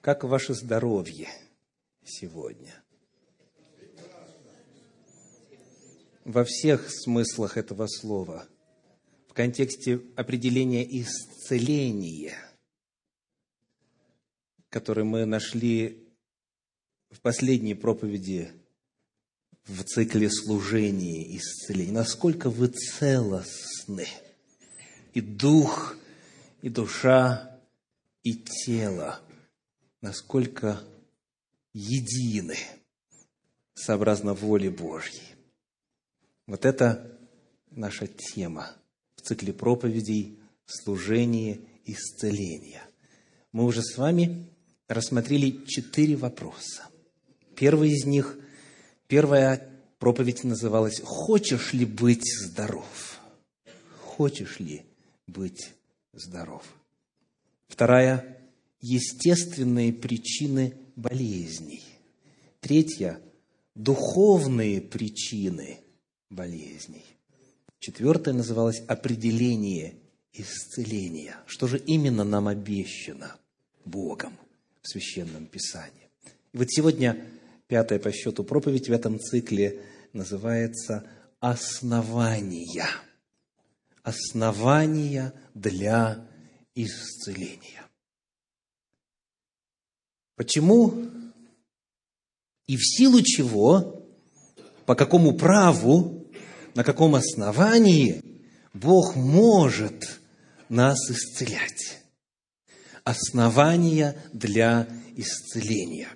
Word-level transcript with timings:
Как 0.00 0.24
ваше 0.24 0.54
здоровье 0.54 1.28
сегодня? 2.04 2.82
Во 6.24 6.42
всех 6.44 6.90
смыслах 6.90 7.58
этого 7.58 7.86
слова, 7.86 8.48
в 9.28 9.34
контексте 9.34 10.00
определения 10.16 10.86
исцеления, 11.02 12.34
который 14.70 15.04
мы 15.04 15.26
нашли 15.26 16.08
в 17.10 17.20
последней 17.20 17.74
проповеди 17.74 18.52
в 19.66 19.82
цикле 19.84 20.30
служения 20.30 21.24
и 21.26 21.36
исцеления. 21.36 21.92
Насколько 21.92 22.48
вы 22.48 22.68
целостны, 22.68 24.06
и 25.12 25.20
дух, 25.20 25.94
и 26.62 26.70
душа, 26.70 27.60
и 28.22 28.32
тело– 28.34 29.20
насколько 30.00 30.80
едины 31.72 32.56
сообразно 33.74 34.34
воле 34.34 34.70
Божьей. 34.70 35.22
Вот 36.46 36.64
это 36.64 37.18
наша 37.70 38.06
тема 38.06 38.72
в 39.16 39.22
цикле 39.22 39.52
проповедей 39.52 40.38
«Служение 40.66 41.60
исцеления». 41.84 42.82
Мы 43.52 43.64
уже 43.64 43.82
с 43.82 43.96
вами 43.96 44.48
рассмотрели 44.88 45.64
четыре 45.66 46.16
вопроса. 46.16 46.86
Первый 47.56 47.90
из 47.90 48.04
них, 48.04 48.38
первая 49.06 49.68
проповедь 49.98 50.44
называлась 50.44 51.00
«Хочешь 51.04 51.72
ли 51.72 51.84
быть 51.84 52.24
здоров?» 52.24 53.20
Хочешь 54.20 54.60
ли 54.60 54.84
быть 55.26 55.72
здоров? 56.12 56.62
Вторая 57.68 58.39
естественные 58.80 59.92
причины 59.92 60.74
болезней. 60.96 61.82
Третье– 62.60 63.20
духовные 63.74 64.80
причины 64.80 65.78
болезней. 66.28 67.04
Четвертое 67.78 68.34
называлось 68.34 68.82
определение 68.86 69.94
исцеления. 70.32 71.36
Что 71.46 71.66
же 71.66 71.78
именно 71.78 72.24
нам 72.24 72.48
обещано 72.48 73.36
Богом 73.84 74.36
в 74.82 74.88
Священном 74.88 75.46
Писании? 75.46 76.10
И 76.52 76.58
вот 76.58 76.70
сегодня 76.70 77.24
пятая 77.68 77.98
по 77.98 78.12
счету 78.12 78.44
проповедь 78.44 78.88
в 78.88 78.92
этом 78.92 79.18
цикле 79.18 79.80
называется 80.12 81.06
«Основания». 81.40 82.86
Основания 84.02 85.32
для 85.54 86.26
исцеления. 86.74 87.79
Почему 90.40 90.94
и 92.66 92.78
в 92.78 92.80
силу 92.80 93.20
чего, 93.20 94.06
по 94.86 94.94
какому 94.94 95.36
праву, 95.36 96.32
на 96.74 96.82
каком 96.82 97.14
основании 97.14 98.22
Бог 98.72 99.16
может 99.16 100.18
нас 100.70 101.10
исцелять? 101.10 101.98
Основания 103.04 104.16
для 104.32 104.88
исцеления. 105.14 106.08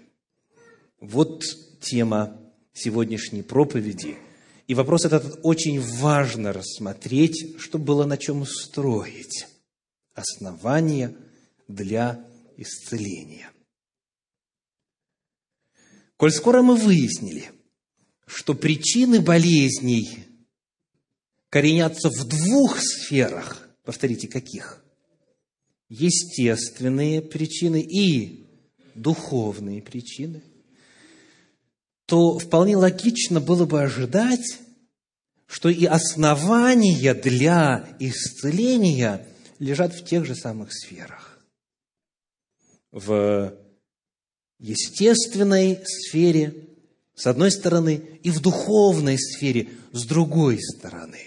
Вот 1.00 1.44
тема 1.82 2.40
сегодняшней 2.72 3.42
проповеди. 3.42 4.16
И 4.68 4.74
вопрос 4.74 5.04
этот 5.04 5.38
очень 5.42 5.82
важно 5.82 6.54
рассмотреть, 6.54 7.60
чтобы 7.60 7.84
было 7.84 8.06
на 8.06 8.16
чем 8.16 8.46
строить. 8.46 9.48
Основания 10.14 11.14
для 11.68 12.24
исцеления. 12.56 13.50
Коль 16.16 16.30
скоро 16.30 16.62
мы 16.62 16.76
выяснили, 16.76 17.50
что 18.26 18.54
причины 18.54 19.20
болезней 19.20 20.24
коренятся 21.48 22.08
в 22.08 22.24
двух 22.28 22.78
сферах, 22.80 23.68
повторите, 23.84 24.28
каких? 24.28 24.84
Естественные 25.88 27.20
причины 27.20 27.82
и 27.82 28.46
духовные 28.94 29.82
причины, 29.82 30.42
то 32.06 32.38
вполне 32.38 32.76
логично 32.76 33.40
было 33.40 33.66
бы 33.66 33.82
ожидать, 33.82 34.58
что 35.46 35.68
и 35.68 35.84
основания 35.84 37.14
для 37.14 37.96
исцеления 37.98 39.26
лежат 39.58 39.94
в 39.94 40.04
тех 40.04 40.24
же 40.24 40.34
самых 40.34 40.72
сферах. 40.72 41.44
В 42.90 43.63
естественной 44.64 45.80
сфере, 45.84 46.54
с 47.14 47.26
одной 47.26 47.50
стороны, 47.50 48.02
и 48.22 48.30
в 48.30 48.40
духовной 48.40 49.18
сфере, 49.18 49.68
с 49.92 50.04
другой 50.06 50.58
стороны. 50.60 51.20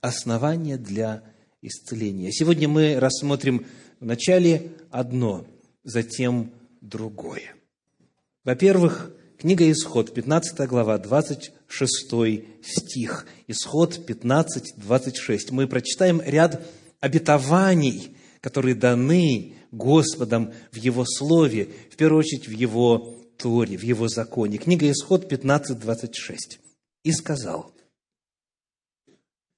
Основания 0.00 0.76
для 0.76 1.22
исцеления. 1.62 2.30
Сегодня 2.30 2.68
мы 2.68 3.00
рассмотрим 3.00 3.66
вначале 4.00 4.72
одно, 4.90 5.46
затем 5.82 6.52
другое. 6.82 7.54
Во-первых, 8.44 9.12
книга 9.38 9.68
Исход, 9.72 10.12
15 10.12 10.68
глава, 10.68 10.98
26 10.98 12.44
стих. 12.62 13.26
Исход 13.48 14.06
15, 14.06 14.74
26. 14.76 15.50
Мы 15.52 15.66
прочитаем 15.66 16.20
ряд 16.24 16.62
обетований, 17.00 18.14
которые 18.40 18.74
даны 18.74 19.55
Господом 19.70 20.52
в 20.72 20.76
Его 20.76 21.04
Слове, 21.04 21.68
в 21.90 21.96
первую 21.96 22.20
очередь 22.20 22.48
в 22.48 22.52
Его 22.52 23.14
Торе, 23.36 23.76
в 23.76 23.82
Его 23.82 24.08
законе. 24.08 24.58
Книга 24.58 24.90
Исход 24.90 25.28
15, 25.28 25.78
26. 25.78 26.58
«И 27.04 27.12
сказал, 27.12 27.72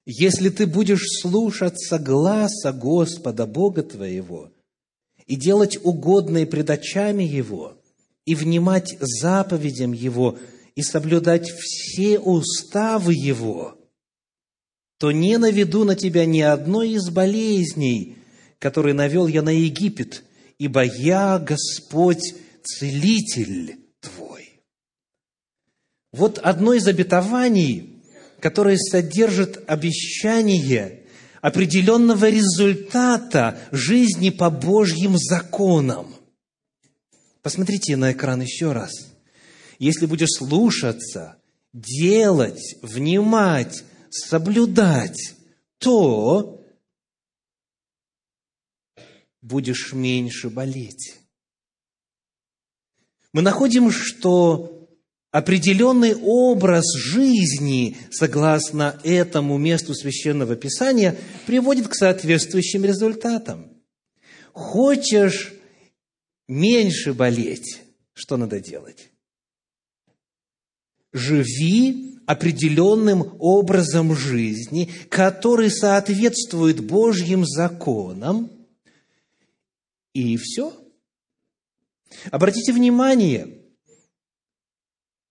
если 0.05 0.49
ты 0.49 0.65
будешь 0.65 1.21
слушаться 1.21 1.99
гласа 1.99 2.71
Господа 2.71 3.45
Бога 3.45 3.83
твоего 3.83 4.51
и 5.27 5.35
делать 5.35 5.77
угодное 5.83 6.47
пред 6.47 6.71
очами 6.71 7.23
Его, 7.23 7.77
и 8.25 8.35
внимать 8.35 8.97
заповедям 8.99 9.91
Его, 9.91 10.37
и 10.75 10.81
соблюдать 10.81 11.49
все 11.49 12.19
уставы 12.19 13.13
Его, 13.13 13.77
то 14.97 15.11
не 15.11 15.37
наведу 15.37 15.83
на 15.83 15.95
тебя 15.95 16.25
ни 16.25 16.41
одной 16.41 16.91
из 16.91 17.09
болезней, 17.09 18.17
который 18.59 18.93
навел 18.93 19.27
я 19.27 19.41
на 19.41 19.49
Египет, 19.49 20.23
ибо 20.57 20.83
я 20.83 21.39
Господь, 21.39 22.35
целитель 22.63 23.79
твой. 24.01 24.61
Вот 26.11 26.37
одно 26.37 26.73
из 26.73 26.87
обетований, 26.87 28.03
которое 28.39 28.77
содержит 28.77 29.63
обещание 29.67 31.03
определенного 31.41 32.29
результата 32.29 33.57
жизни 33.71 34.29
по 34.29 34.49
Божьим 34.49 35.17
законам. 35.17 36.13
Посмотрите 37.41 37.95
на 37.95 38.11
экран 38.11 38.41
еще 38.41 38.73
раз. 38.73 38.91
Если 39.77 40.05
будешь 40.05 40.37
слушаться, 40.37 41.37
делать, 41.71 42.75
внимать, 42.81 43.83
соблюдать, 44.09 45.35
то 45.77 46.58
будешь 49.41 49.93
меньше 49.93 50.49
болеть. 50.49 51.15
Мы 53.31 53.41
находим, 53.41 53.91
что 53.91 54.89
определенный 55.31 56.15
образ 56.15 56.85
жизни, 56.95 57.97
согласно 58.11 58.99
этому 59.03 59.57
месту 59.57 59.93
священного 59.93 60.55
писания, 60.55 61.15
приводит 61.45 61.87
к 61.87 61.95
соответствующим 61.95 62.83
результатам. 62.83 63.71
Хочешь 64.51 65.53
меньше 66.47 67.13
болеть, 67.13 67.81
что 68.13 68.37
надо 68.37 68.59
делать? 68.59 69.11
Живи 71.13 72.17
определенным 72.25 73.35
образом 73.39 74.15
жизни, 74.15 74.91
который 75.09 75.71
соответствует 75.71 76.81
Божьим 76.81 77.45
законам– 77.45 78.51
и 80.13 80.37
все. 80.37 80.73
Обратите 82.31 82.73
внимание, 82.73 83.63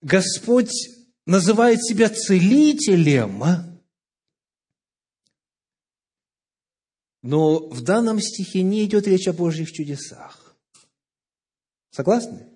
Господь 0.01 0.71
называет 1.25 1.83
себя 1.83 2.09
целителем, 2.09 3.43
а? 3.43 3.69
но 7.21 7.67
в 7.67 7.81
данном 7.81 8.21
стихе 8.21 8.61
не 8.61 8.85
идет 8.85 9.07
речь 9.07 9.27
о 9.27 9.33
Божьих 9.33 9.71
чудесах. 9.71 10.57
Согласны? 11.91 12.47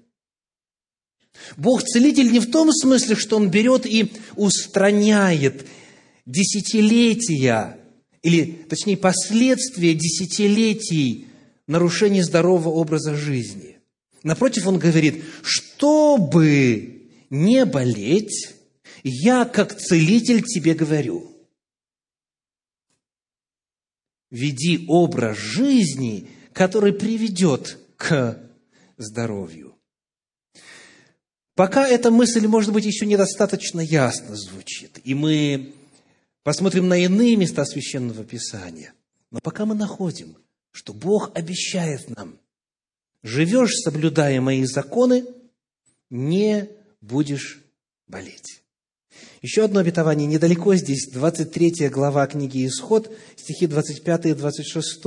Бог 1.58 1.84
целитель 1.84 2.32
не 2.32 2.40
в 2.40 2.50
том 2.50 2.72
смысле, 2.72 3.16
что 3.16 3.36
Он 3.36 3.50
берет 3.50 3.86
и 3.86 4.12
устраняет 4.36 5.68
десятилетия, 6.26 7.80
или, 8.22 8.54
точнее, 8.70 8.96
последствия 8.96 9.94
десятилетий 9.94 11.28
нарушение 11.68 12.24
здорового 12.24 12.70
образа 12.70 13.16
жизни. 13.16 13.80
Напротив, 14.24 14.68
он 14.68 14.80
говорит, 14.80 15.24
чтобы 15.42 17.10
не 17.30 17.66
болеть, 17.66 18.54
я, 19.04 19.46
как 19.46 19.78
целитель, 19.78 20.44
тебе 20.44 20.74
говорю, 20.74 21.34
веди 24.30 24.86
образ 24.88 25.38
жизни, 25.38 26.30
который 26.54 26.94
приведет 26.94 27.78
к 27.98 28.40
здоровью. 28.98 29.76
Пока 31.56 31.88
эта 31.88 32.10
мысль, 32.10 32.48
может 32.48 32.74
быть, 32.74 32.86
еще 32.86 33.06
недостаточно 33.06 33.80
ясно 33.80 34.36
звучит, 34.36 35.00
и 35.04 35.14
мы 35.14 35.76
посмотрим 36.42 36.88
на 36.88 36.98
иные 36.98 37.36
места 37.36 37.64
Священного 37.64 38.24
Писания. 38.24 38.94
Но 39.30 39.40
пока 39.40 39.66
мы 39.66 39.76
находим, 39.76 40.38
что 40.74 40.92
Бог 40.94 41.32
обещает 41.36 42.10
нам, 42.10 42.40
живешь, 43.22 43.76
соблюдая 43.84 44.42
мои 44.42 44.66
законы, 44.66 45.24
не 46.10 46.68
будешь 47.00 47.64
болеть. 48.08 48.64
Еще 49.42 49.64
одно 49.64 49.80
обетование 49.80 50.28
недалеко 50.28 50.76
здесь, 50.76 51.10
23 51.12 51.90
глава 51.90 52.26
книги 52.28 52.66
Исход, 52.66 53.16
стихи 53.38 53.68
25 53.68 54.26
и 54.26 54.34
26. 54.34 55.02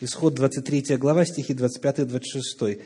Исход 0.00 0.34
23 0.34 0.96
глава, 0.96 1.24
стихи 1.24 1.54
25 1.54 2.00
и 2.00 2.04
26. 2.04 2.80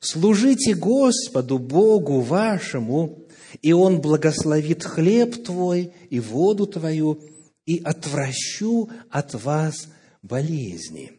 «Служите 0.00 0.74
Господу 0.74 1.58
Богу 1.58 2.20
вашему, 2.20 3.24
и 3.62 3.72
Он 3.72 4.00
благословит 4.00 4.84
хлеб 4.84 5.42
твой 5.42 5.92
и 6.10 6.20
воду 6.20 6.66
твою, 6.66 7.20
и 7.64 7.80
отвращу 7.82 8.90
от 9.10 9.34
вас 9.34 9.86
болезни. 10.22 11.12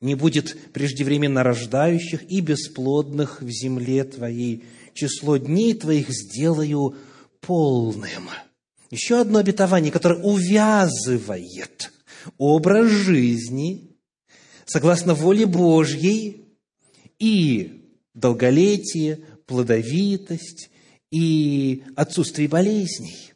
Не 0.00 0.14
будет 0.14 0.72
преждевременно 0.72 1.42
рождающих 1.42 2.30
и 2.30 2.40
бесплодных 2.40 3.42
в 3.42 3.48
земле 3.48 4.04
твоей. 4.04 4.64
Число 4.94 5.36
дней 5.36 5.74
твоих 5.74 6.10
сделаю 6.10 6.96
полным. 7.40 8.28
Еще 8.90 9.20
одно 9.20 9.38
обетование, 9.40 9.92
которое 9.92 10.20
увязывает 10.22 11.92
образ 12.36 12.90
жизни 12.90 13.96
согласно 14.66 15.14
воле 15.14 15.46
Божьей 15.46 16.44
и 17.18 17.92
долголетие, 18.14 19.20
плодовитость 19.46 20.70
и 21.10 21.82
отсутствие 21.96 22.48
болезней. 22.48 23.32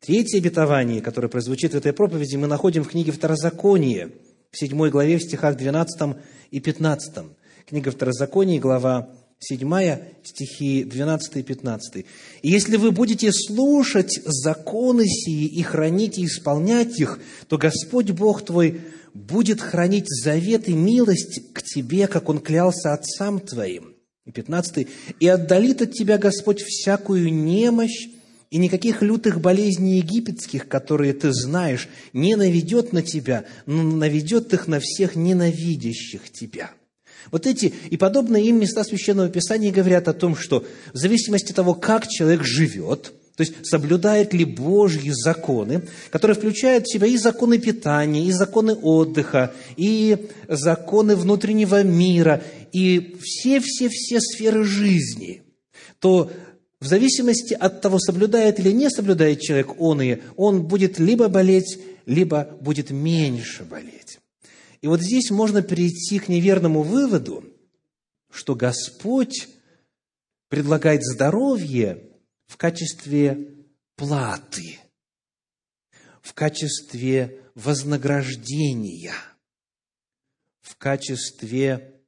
Третье 0.00 0.38
обетование, 0.38 1.00
которое 1.00 1.28
прозвучит 1.28 1.72
в 1.72 1.76
этой 1.76 1.92
проповеди, 1.92 2.34
мы 2.36 2.48
находим 2.48 2.82
в 2.82 2.88
книге 2.88 3.12
Второзакония, 3.12 4.10
в 4.52 4.58
7 4.58 4.90
главе, 4.90 5.16
в 5.16 5.22
стихах 5.22 5.56
12 5.56 6.16
и 6.50 6.60
15. 6.60 7.24
Книга 7.66 7.90
Второзакония, 7.90 8.60
глава 8.60 9.08
7, 9.38 9.96
стихи 10.22 10.84
12 10.84 11.36
и 11.38 11.42
15. 11.42 11.96
«И 11.96 12.04
если 12.50 12.76
вы 12.76 12.90
будете 12.90 13.32
слушать 13.32 14.20
законы 14.26 15.06
сии 15.06 15.46
и 15.46 15.62
хранить 15.62 16.18
и 16.18 16.26
исполнять 16.26 17.00
их, 17.00 17.18
то 17.48 17.56
Господь 17.56 18.10
Бог 18.10 18.44
твой 18.44 18.82
будет 19.14 19.62
хранить 19.62 20.08
завет 20.08 20.68
и 20.68 20.74
милость 20.74 21.54
к 21.54 21.62
тебе, 21.62 22.06
как 22.06 22.28
Он 22.28 22.38
клялся 22.38 22.92
отцам 22.92 23.40
твоим». 23.40 23.94
И 24.26 24.32
15. 24.32 24.86
«И 25.18 25.28
отдалит 25.28 25.80
от 25.80 25.92
тебя 25.92 26.18
Господь 26.18 26.60
всякую 26.60 27.32
немощь 27.32 28.06
и 28.52 28.58
никаких 28.58 29.00
лютых 29.00 29.40
болезней 29.40 29.96
египетских, 29.96 30.68
которые 30.68 31.14
ты 31.14 31.32
знаешь, 31.32 31.88
не 32.12 32.36
наведет 32.36 32.92
на 32.92 33.00
тебя, 33.00 33.46
но 33.64 33.82
наведет 33.82 34.52
их 34.52 34.68
на 34.68 34.78
всех 34.78 35.16
ненавидящих 35.16 36.30
тебя». 36.30 36.70
Вот 37.30 37.46
эти 37.46 37.72
и 37.88 37.96
подобные 37.96 38.44
им 38.46 38.60
места 38.60 38.84
Священного 38.84 39.30
Писания 39.30 39.72
говорят 39.72 40.06
о 40.06 40.12
том, 40.12 40.36
что 40.36 40.66
в 40.92 40.96
зависимости 40.98 41.52
от 41.52 41.56
того, 41.56 41.72
как 41.72 42.06
человек 42.08 42.42
живет, 42.42 43.14
то 43.36 43.42
есть 43.42 43.54
соблюдает 43.62 44.34
ли 44.34 44.44
Божьи 44.44 45.12
законы, 45.14 45.88
которые 46.10 46.36
включают 46.36 46.84
в 46.84 46.92
себя 46.92 47.06
и 47.06 47.16
законы 47.16 47.58
питания, 47.58 48.26
и 48.26 48.32
законы 48.32 48.74
отдыха, 48.74 49.54
и 49.78 50.28
законы 50.46 51.16
внутреннего 51.16 51.82
мира, 51.82 52.42
и 52.72 53.16
все-все-все 53.22 54.20
сферы 54.20 54.64
жизни, 54.64 55.42
то 56.00 56.30
в 56.82 56.86
зависимости 56.86 57.54
от 57.54 57.80
того, 57.80 58.00
соблюдает 58.00 58.58
или 58.58 58.72
не 58.72 58.90
соблюдает 58.90 59.40
человек 59.40 59.80
он 59.80 60.02
и 60.02 60.20
он 60.36 60.66
будет 60.66 60.98
либо 60.98 61.28
болеть, 61.28 61.78
либо 62.06 62.58
будет 62.60 62.90
меньше 62.90 63.62
болеть. 63.62 64.18
И 64.80 64.88
вот 64.88 65.00
здесь 65.00 65.30
можно 65.30 65.62
перейти 65.62 66.18
к 66.18 66.26
неверному 66.26 66.82
выводу, 66.82 67.44
что 68.32 68.56
Господь 68.56 69.48
предлагает 70.48 71.04
здоровье 71.04 72.02
в 72.48 72.56
качестве 72.56 73.54
платы, 73.94 74.80
в 76.20 76.34
качестве 76.34 77.44
вознаграждения, 77.54 79.14
в 80.62 80.74
качестве 80.74 82.02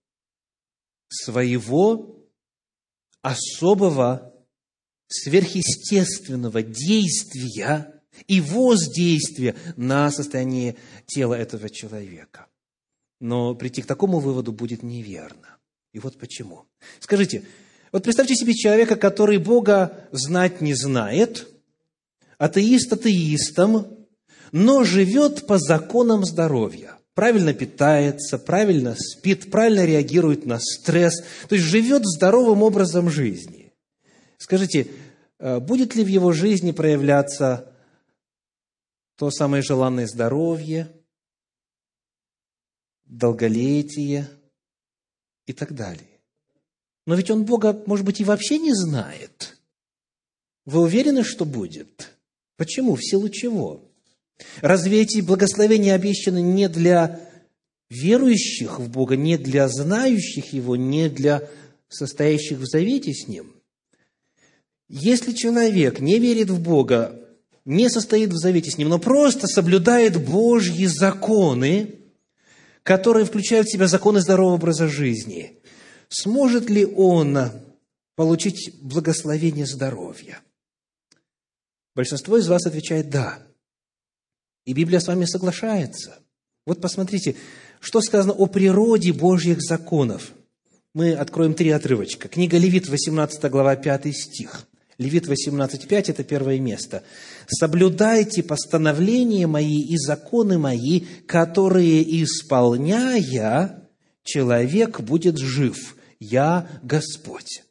своего 1.06 2.28
особого 3.22 4.33
сверхъестественного 5.22 6.62
действия 6.62 7.92
и 8.26 8.40
воздействия 8.40 9.54
на 9.76 10.10
состояние 10.10 10.76
тела 11.06 11.34
этого 11.34 11.70
человека. 11.70 12.46
Но 13.20 13.54
прийти 13.54 13.82
к 13.82 13.86
такому 13.86 14.18
выводу 14.18 14.52
будет 14.52 14.82
неверно. 14.82 15.56
И 15.92 15.98
вот 16.00 16.18
почему. 16.18 16.64
Скажите, 16.98 17.44
вот 17.92 18.02
представьте 18.02 18.34
себе 18.34 18.54
человека, 18.54 18.96
который 18.96 19.38
Бога 19.38 20.08
знать 20.10 20.60
не 20.60 20.74
знает, 20.74 21.48
атеист 22.38 22.92
атеистом, 22.92 23.86
но 24.50 24.84
живет 24.84 25.46
по 25.46 25.58
законам 25.58 26.24
здоровья. 26.24 26.98
Правильно 27.14 27.54
питается, 27.54 28.38
правильно 28.38 28.96
спит, 28.98 29.48
правильно 29.50 29.84
реагирует 29.84 30.46
на 30.46 30.58
стресс, 30.58 31.22
то 31.48 31.54
есть 31.54 31.64
живет 31.66 32.02
здоровым 32.04 32.62
образом 32.64 33.08
жизни. 33.08 33.72
Скажите, 34.38 34.88
будет 35.60 35.94
ли 35.94 36.02
в 36.02 36.08
его 36.08 36.32
жизни 36.32 36.72
проявляться 36.72 37.70
то 39.16 39.30
самое 39.30 39.62
желанное 39.62 40.06
здоровье, 40.06 40.90
долголетие 43.04 44.28
и 45.46 45.52
так 45.52 45.74
далее. 45.74 46.20
Но 47.06 47.14
ведь 47.14 47.30
он 47.30 47.44
Бога, 47.44 47.82
может 47.86 48.06
быть, 48.06 48.20
и 48.20 48.24
вообще 48.24 48.58
не 48.58 48.72
знает. 48.72 49.58
Вы 50.64 50.80
уверены, 50.80 51.22
что 51.22 51.44
будет? 51.44 52.16
Почему? 52.56 52.94
В 52.94 53.04
силу 53.04 53.28
чего? 53.28 53.92
Разве 54.62 55.02
эти 55.02 55.20
благословения 55.20 55.94
обещаны 55.94 56.40
не 56.40 56.68
для 56.68 57.20
верующих 57.90 58.80
в 58.80 58.90
Бога, 58.90 59.16
не 59.16 59.36
для 59.36 59.68
знающих 59.68 60.54
Его, 60.54 60.76
не 60.76 61.10
для 61.10 61.48
состоящих 61.88 62.58
в 62.58 62.66
завете 62.66 63.12
с 63.12 63.28
Ним? 63.28 63.52
Если 64.88 65.32
человек 65.32 66.00
не 66.00 66.18
верит 66.18 66.50
в 66.50 66.60
Бога, 66.60 67.20
не 67.64 67.88
состоит 67.88 68.30
в 68.30 68.36
завете 68.36 68.70
с 68.70 68.78
Ним, 68.78 68.90
но 68.90 68.98
просто 68.98 69.46
соблюдает 69.46 70.22
Божьи 70.22 70.86
законы, 70.86 72.00
которые 72.82 73.24
включают 73.24 73.66
в 73.66 73.72
себя 73.72 73.88
законы 73.88 74.20
здорового 74.20 74.56
образа 74.56 74.88
жизни, 74.88 75.58
сможет 76.08 76.68
ли 76.68 76.84
он 76.84 77.50
получить 78.14 78.78
благословение 78.82 79.66
здоровья? 79.66 80.40
Большинство 81.94 82.36
из 82.36 82.48
вас 82.48 82.66
отвечает 82.66 83.08
«да». 83.08 83.38
И 84.66 84.72
Библия 84.72 85.00
с 85.00 85.06
вами 85.06 85.24
соглашается. 85.24 86.18
Вот 86.66 86.80
посмотрите, 86.80 87.36
что 87.80 88.00
сказано 88.00 88.32
о 88.32 88.46
природе 88.46 89.12
Божьих 89.12 89.60
законов. 89.60 90.32
Мы 90.94 91.12
откроем 91.12 91.54
три 91.54 91.70
отрывочка. 91.70 92.28
Книга 92.28 92.56
Левит, 92.56 92.88
18 92.88 93.50
глава, 93.50 93.76
5 93.76 94.14
стих. 94.14 94.66
Левит 94.98 95.26
18.5– 95.26 95.88
это 96.08 96.24
первое 96.24 96.58
место. 96.60 97.02
«Соблюдайте 97.48 98.42
постановления 98.42 99.46
мои 99.46 99.80
и 99.80 99.96
законы 99.96 100.58
мои, 100.58 101.00
которые, 101.26 102.22
исполняя, 102.22 103.88
человек 104.22 105.00
будет 105.00 105.38
жив. 105.38 105.96
Я 106.20 106.68
Господь». 106.82 107.62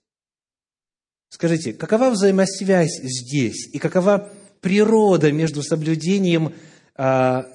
Скажите, 1.30 1.74
какова 1.74 2.12
взаимосвязь 2.12 3.02
здесь 3.02 3.68
и 3.74 3.80
какова 3.80 4.32
природа 4.62 5.32
между 5.32 5.64
соблюдением 5.64 6.54
а, 6.96 7.48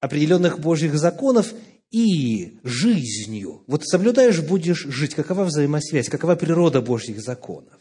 определенных 0.00 0.58
Божьих 0.58 0.98
законов 0.98 1.54
и 1.90 2.58
жизнью? 2.62 3.62
Вот 3.66 3.86
соблюдаешь, 3.86 4.40
будешь 4.42 4.84
жить. 4.84 5.14
Какова 5.14 5.44
взаимосвязь, 5.44 6.10
какова 6.10 6.34
природа 6.34 6.82
Божьих 6.82 7.22
законов? 7.22 7.72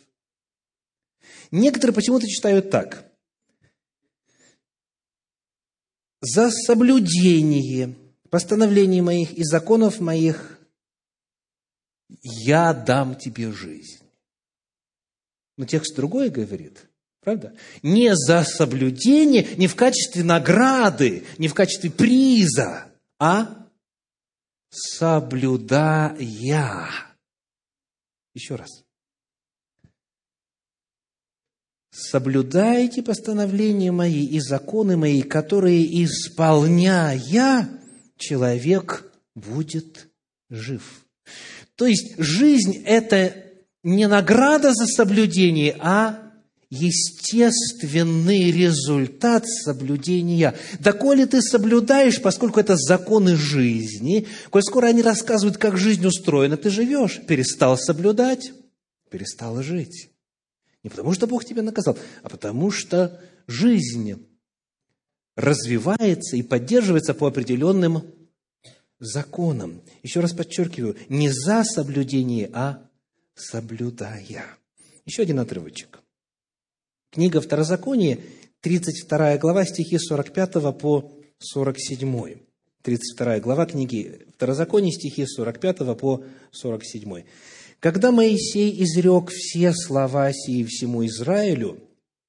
Некоторые 1.51 1.96
почему-то 1.96 2.27
читают 2.27 2.70
так. 2.70 3.12
За 6.22 6.51
соблюдение 6.51 7.96
постановлений 8.29 9.01
моих 9.01 9.34
и 9.34 9.44
законов 9.44 10.00
моих 10.00 10.60
я 12.22 12.74
дам 12.74 13.15
тебе 13.15 13.51
жизнь. 13.51 14.03
Но 15.58 15.65
текст 15.65 15.96
другой 15.96 16.29
говорит, 16.29 16.89
правда? 17.22 17.56
Не 17.82 18.15
за 18.15 18.44
соблюдение, 18.44 19.56
не 19.58 19.68
в 19.68 19.75
качестве 19.75 20.24
награды, 20.24 21.25
не 21.38 21.48
в 21.48 21.53
качестве 21.53 21.89
приза, 21.89 22.86
а 23.20 23.68
соблюдая. 24.70 26.18
Еще 28.34 28.56
раз. 28.56 28.84
Соблюдайте 32.01 33.03
постановления 33.03 33.91
мои 33.91 34.25
и 34.25 34.39
законы 34.39 34.96
мои, 34.96 35.22
которые, 35.22 36.06
исполняя, 36.06 37.70
человек 38.18 39.12
будет 39.36 40.08
жив. 40.50 40.82
То 41.75 41.88
есть 41.88 42.15
жизнь– 42.18 42.84
это 42.86 43.36
не 43.84 44.08
награда 44.08 44.74
за 44.74 44.86
соблюдение, 44.86 45.75
а 45.79 46.32
естественный 46.70 48.50
результат 48.51 49.46
соблюдения. 49.46 50.56
Да 50.79 50.94
коли 50.94 51.25
ты 51.25 51.41
соблюдаешь, 51.41 52.22
поскольку 52.22 52.62
это 52.62 52.77
законы 52.77 53.36
жизни, 53.36 54.25
коль 54.51 54.63
скоро 54.63 54.88
они 54.88 55.01
рассказывают, 55.01 55.58
как 55.58 55.77
жизнь 55.77 56.06
устроена, 56.06 56.56
ты 56.56 56.70
живешь, 56.70 57.20
перестал 57.27 57.77
соблюдать, 57.77 58.53
перестал 59.10 59.62
жить. 59.62 60.10
Не 60.83 60.89
потому, 60.89 61.13
что 61.13 61.27
Бог 61.27 61.43
тебя 61.45 61.62
наказал, 61.62 61.98
а 62.24 62.29
потому, 62.29 62.71
что 62.71 63.21
жизнь 63.48 64.25
развивается 65.36 66.38
и 66.38 66.41
поддерживается 66.41 67.13
по 67.13 67.27
определенным 67.27 68.03
законам. 69.00 69.81
Еще 70.03 70.19
раз 70.19 70.33
подчеркиваю, 70.33 70.98
не 71.09 71.29
за 71.29 71.63
соблюдение, 71.63 72.50
а 72.53 72.89
соблюдая. 73.36 74.45
Еще 75.05 75.21
один 75.21 75.39
отрывочек. 75.39 76.01
Книга 77.12 77.41
Второзаконие, 77.41 78.19
32 78.62 79.38
глава, 79.38 79.65
стихи 79.65 79.98
45 79.98 80.77
по 80.77 81.12
47. 81.39 82.36
32 82.83 83.39
глава 83.39 83.65
книги 83.65 84.27
Второзаконие, 84.36 84.91
стихи 84.91 85.25
45 85.25 85.98
по 85.98 86.24
47. 86.51 87.24
«Когда 87.79 88.12
Моисей 88.12 88.83
изрек 88.83 89.29
все 89.29 89.74
слова 89.74 90.31
сии 90.33 90.63
всему 90.63 91.05
Израилю, 91.05 91.79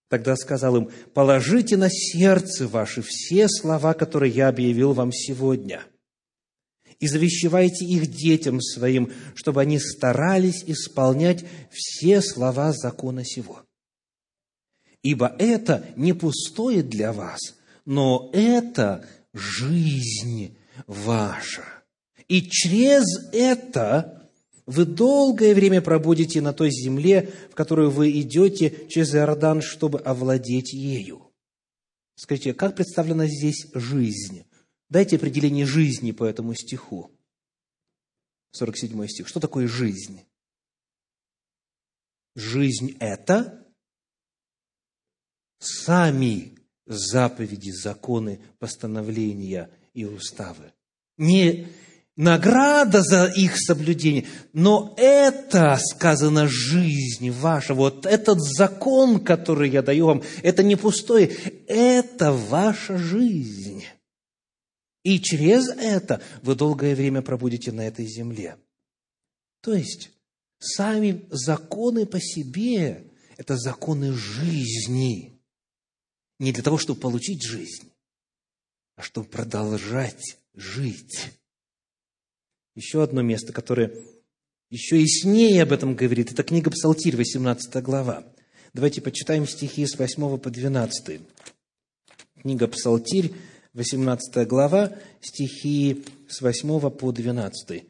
тогда 0.08 0.36
сказал 0.36 0.76
им, 0.76 0.90
положите 1.14 1.76
на 1.76 1.88
сердце 1.88 2.66
ваше 2.68 3.02
все 3.02 3.48
слова, 3.48 3.94
которые 3.94 4.32
я 4.32 4.48
объявил 4.48 4.92
вам 4.92 5.12
сегодня, 5.12 5.84
и 6.98 7.06
завещевайте 7.06 7.86
их 7.86 8.08
детям 8.08 8.60
своим, 8.60 9.12
чтобы 9.34 9.62
они 9.62 9.78
старались 9.78 10.62
исполнять 10.66 11.44
все 11.70 12.20
слова 12.20 12.72
закона 12.72 13.24
сего. 13.24 13.62
Ибо 15.02 15.34
это 15.38 15.86
не 15.96 16.12
пустое 16.12 16.82
для 16.82 17.12
вас, 17.12 17.40
но 17.86 18.30
это 18.34 19.06
жизнь 19.32 20.58
ваша. 20.86 21.64
И 22.28 22.42
через 22.42 23.04
это 23.32 24.19
вы 24.70 24.84
долгое 24.84 25.52
время 25.52 25.82
пробудете 25.82 26.40
на 26.40 26.52
той 26.52 26.70
земле, 26.70 27.32
в 27.50 27.56
которую 27.56 27.90
вы 27.90 28.12
идете 28.20 28.86
через 28.88 29.12
Иордан, 29.16 29.62
чтобы 29.62 29.98
овладеть 29.98 30.72
ею. 30.72 31.32
Скажите, 32.14 32.54
как 32.54 32.76
представлена 32.76 33.26
здесь 33.26 33.66
жизнь? 33.74 34.44
Дайте 34.88 35.16
определение 35.16 35.66
жизни 35.66 36.12
по 36.12 36.24
этому 36.24 36.54
стиху. 36.54 37.10
47 38.52 39.08
стих. 39.08 39.26
Что 39.26 39.40
такое 39.40 39.66
жизнь? 39.66 40.20
Жизнь– 42.36 42.96
это 43.00 43.66
сами 45.58 46.56
заповеди, 46.86 47.70
законы, 47.70 48.40
постановления 48.60 49.68
и 49.94 50.04
уставы. 50.04 50.72
Не 51.16 51.66
награда 52.20 53.02
за 53.02 53.26
их 53.26 53.56
соблюдение, 53.56 54.26
но 54.52 54.94
это, 54.98 55.78
сказано, 55.80 56.46
жизнь 56.48 57.30
ваша. 57.30 57.72
Вот 57.72 58.04
этот 58.04 58.40
закон, 58.40 59.24
который 59.24 59.70
я 59.70 59.80
даю 59.80 60.06
вам, 60.06 60.22
это 60.42 60.62
не 60.62 60.76
пустое, 60.76 61.28
это 61.66 62.32
ваша 62.32 62.98
жизнь. 62.98 63.84
И 65.02 65.18
через 65.18 65.68
это 65.70 66.20
вы 66.42 66.54
долгое 66.54 66.94
время 66.94 67.22
пробудете 67.22 67.72
на 67.72 67.86
этой 67.86 68.04
земле. 68.04 68.58
То 69.62 69.72
есть, 69.72 70.10
сами 70.58 71.24
законы 71.30 72.04
по 72.04 72.20
себе– 72.20 73.10
это 73.38 73.56
законы 73.56 74.12
жизни. 74.12 75.40
Не 76.38 76.52
для 76.52 76.62
того, 76.62 76.76
чтобы 76.76 77.00
получить 77.00 77.42
жизнь, 77.42 77.90
а 78.96 79.02
чтобы 79.02 79.26
продолжать 79.26 80.36
жить. 80.54 81.39
Еще 82.74 83.02
одно 83.02 83.22
место, 83.22 83.52
которое 83.52 83.92
еще 84.70 85.00
яснее 85.00 85.62
об 85.62 85.72
этом 85.72 85.96
говорит, 85.96 86.30
это 86.30 86.42
книга 86.44 86.70
Псалтирь, 86.70 87.16
18 87.16 87.82
глава. 87.82 88.24
Давайте 88.72 89.00
почитаем 89.00 89.46
стихи 89.46 89.84
с 89.84 89.98
8 89.98 90.38
по 90.38 90.50
12. 90.50 91.20
Книга 92.40 92.68
Псалтирь, 92.68 93.32
18 93.74 94.46
глава, 94.46 94.92
стихи 95.20 96.04
с 96.28 96.40
8 96.40 96.90
по 96.90 97.12
12. 97.12 97.84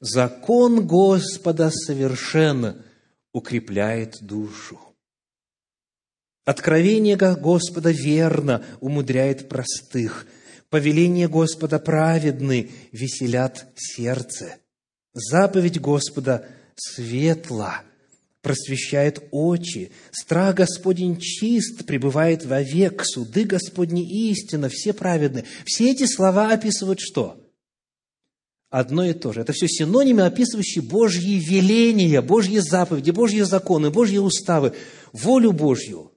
«Закон 0.00 0.86
Господа 0.86 1.70
совершен, 1.70 2.82
укрепляет 3.32 4.22
душу. 4.22 4.78
Откровение 6.44 7.16
Господа 7.16 7.90
верно, 7.90 8.64
умудряет 8.80 9.48
простых. 9.48 10.26
Повеление 10.70 11.28
Господа 11.28 11.80
праведны, 11.80 12.70
веселят 12.92 13.66
сердце. 13.74 14.58
Заповедь 15.12 15.80
Господа 15.80 16.46
светла, 16.76 17.82
просвещает 18.40 19.20
очи. 19.32 19.90
Страх 20.12 20.54
Господень 20.54 21.18
чист, 21.18 21.84
пребывает 21.86 22.46
вовек, 22.46 23.04
суды 23.04 23.44
Господни 23.44 24.30
истина, 24.30 24.68
все 24.68 24.92
праведны. 24.92 25.44
Все 25.66 25.90
эти 25.90 26.06
слова 26.06 26.52
описывают 26.52 27.00
что? 27.00 27.44
Одно 28.70 29.04
и 29.04 29.12
то 29.12 29.32
же. 29.32 29.40
Это 29.40 29.52
все 29.52 29.66
синонимы, 29.66 30.24
описывающие 30.24 30.84
Божьи 30.84 31.40
веления, 31.40 32.22
Божьи 32.22 32.58
заповеди, 32.58 33.10
Божьи 33.10 33.40
законы, 33.40 33.90
Божьи 33.90 34.18
уставы, 34.18 34.76
волю 35.12 35.50
Божью. 35.50 36.12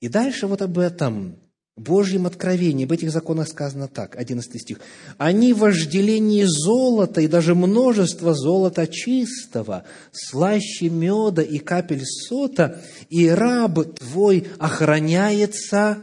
И 0.00 0.08
дальше 0.08 0.46
вот 0.46 0.62
об 0.62 0.78
этом 0.78 1.47
Божьем 1.78 2.26
откровении, 2.26 2.84
об 2.84 2.92
этих 2.92 3.10
законах 3.10 3.48
сказано 3.48 3.88
так, 3.88 4.16
11 4.16 4.60
стих. 4.60 4.80
«Они 5.16 5.52
вожделение 5.52 6.46
золота 6.46 7.20
и 7.20 7.28
даже 7.28 7.54
множество 7.54 8.34
золота 8.34 8.86
чистого, 8.86 9.84
слаще 10.12 10.88
меда 10.88 11.42
и 11.42 11.58
капель 11.58 12.04
сота, 12.04 12.82
и 13.08 13.28
раб 13.28 13.78
твой 13.98 14.48
охраняется...» 14.58 15.98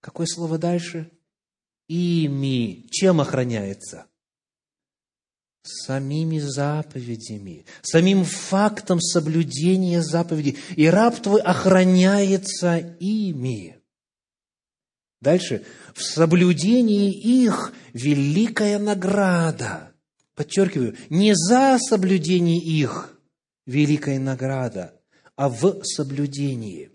Какое 0.00 0.26
слово 0.26 0.58
дальше? 0.58 1.10
«Ими». 1.88 2.86
Чем 2.90 3.20
охраняется? 3.20 4.06
самими 5.64 6.38
заповедями, 6.38 7.64
самим 7.82 8.24
фактом 8.24 9.00
соблюдения 9.00 10.02
заповедей. 10.02 10.58
И 10.76 10.86
раб 10.86 11.16
твой 11.20 11.40
охраняется 11.40 12.96
ими. 13.00 13.73
Дальше. 15.24 15.64
В 15.94 16.02
соблюдении 16.02 17.10
их 17.10 17.72
великая 17.94 18.78
награда. 18.78 19.92
Подчеркиваю, 20.34 20.96
не 21.08 21.34
за 21.34 21.78
соблюдение 21.80 22.58
их 22.58 23.18
великая 23.64 24.18
награда, 24.18 25.00
а 25.34 25.48
в 25.48 25.82
соблюдении. 25.82 26.90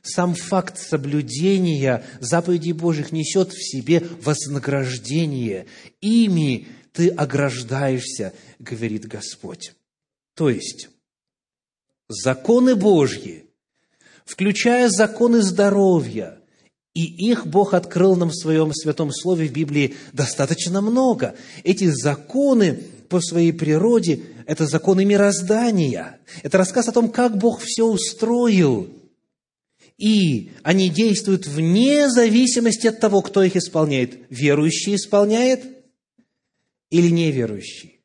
Сам 0.00 0.34
факт 0.34 0.78
соблюдения 0.78 2.04
заповедей 2.20 2.72
Божьих 2.72 3.12
несет 3.12 3.52
в 3.52 3.62
себе 3.62 4.02
вознаграждение. 4.22 5.66
Ими 6.00 6.68
ты 6.92 7.10
ограждаешься, 7.10 8.32
говорит 8.58 9.06
Господь. 9.06 9.74
То 10.34 10.48
есть, 10.48 10.88
законы 12.08 12.76
Божьи, 12.76 13.44
включая 14.24 14.88
законы 14.88 15.42
здоровья, 15.42 16.37
и 16.98 17.30
их 17.30 17.46
Бог 17.46 17.74
открыл 17.74 18.16
нам 18.16 18.30
в 18.30 18.34
Своем 18.34 18.72
Святом 18.74 19.12
Слове 19.12 19.46
в 19.46 19.52
Библии 19.52 19.94
достаточно 20.12 20.80
много. 20.80 21.36
Эти 21.62 21.84
законы 21.84 22.80
по 23.08 23.20
своей 23.20 23.52
природе– 23.52 24.22
это 24.46 24.66
законы 24.66 25.04
мироздания. 25.04 26.18
Это 26.42 26.58
рассказ 26.58 26.88
о 26.88 26.92
том, 26.92 27.08
как 27.10 27.38
Бог 27.38 27.60
все 27.62 27.84
устроил. 27.84 28.88
И 29.96 30.50
они 30.64 30.88
действуют 30.88 31.46
вне 31.46 32.10
зависимости 32.10 32.88
от 32.88 32.98
того, 32.98 33.22
кто 33.22 33.44
их 33.44 33.54
исполняет. 33.54 34.18
Верующий 34.28 34.96
исполняет 34.96 35.62
или 36.90 37.10
неверующий. 37.10 37.97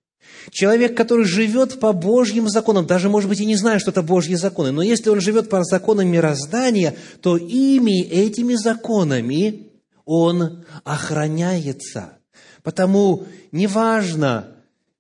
Человек, 0.52 0.96
который 0.96 1.26
живет 1.26 1.80
по 1.80 1.94
Божьим 1.94 2.50
законам, 2.50 2.86
даже, 2.86 3.10
может 3.10 3.30
быть, 3.30 3.40
и 3.40 3.46
не 3.46 3.56
знает, 3.56 3.82
что 3.82 3.92
это 3.92 4.02
Божьи 4.02 4.36
законы, 4.36 4.72
но 4.72 4.82
если 4.82 5.10
он 5.10 5.22
живет 5.22 5.50
по 5.50 5.64
законам 5.64 6.08
мироздания, 6.08 6.96
то 7.22 7.38
ими, 7.38 8.02
этими 8.04 8.56
законами, 8.56 9.68
он 10.06 10.66
охраняется. 10.84 12.18
Потому 12.62 13.26
неважно, 13.52 14.48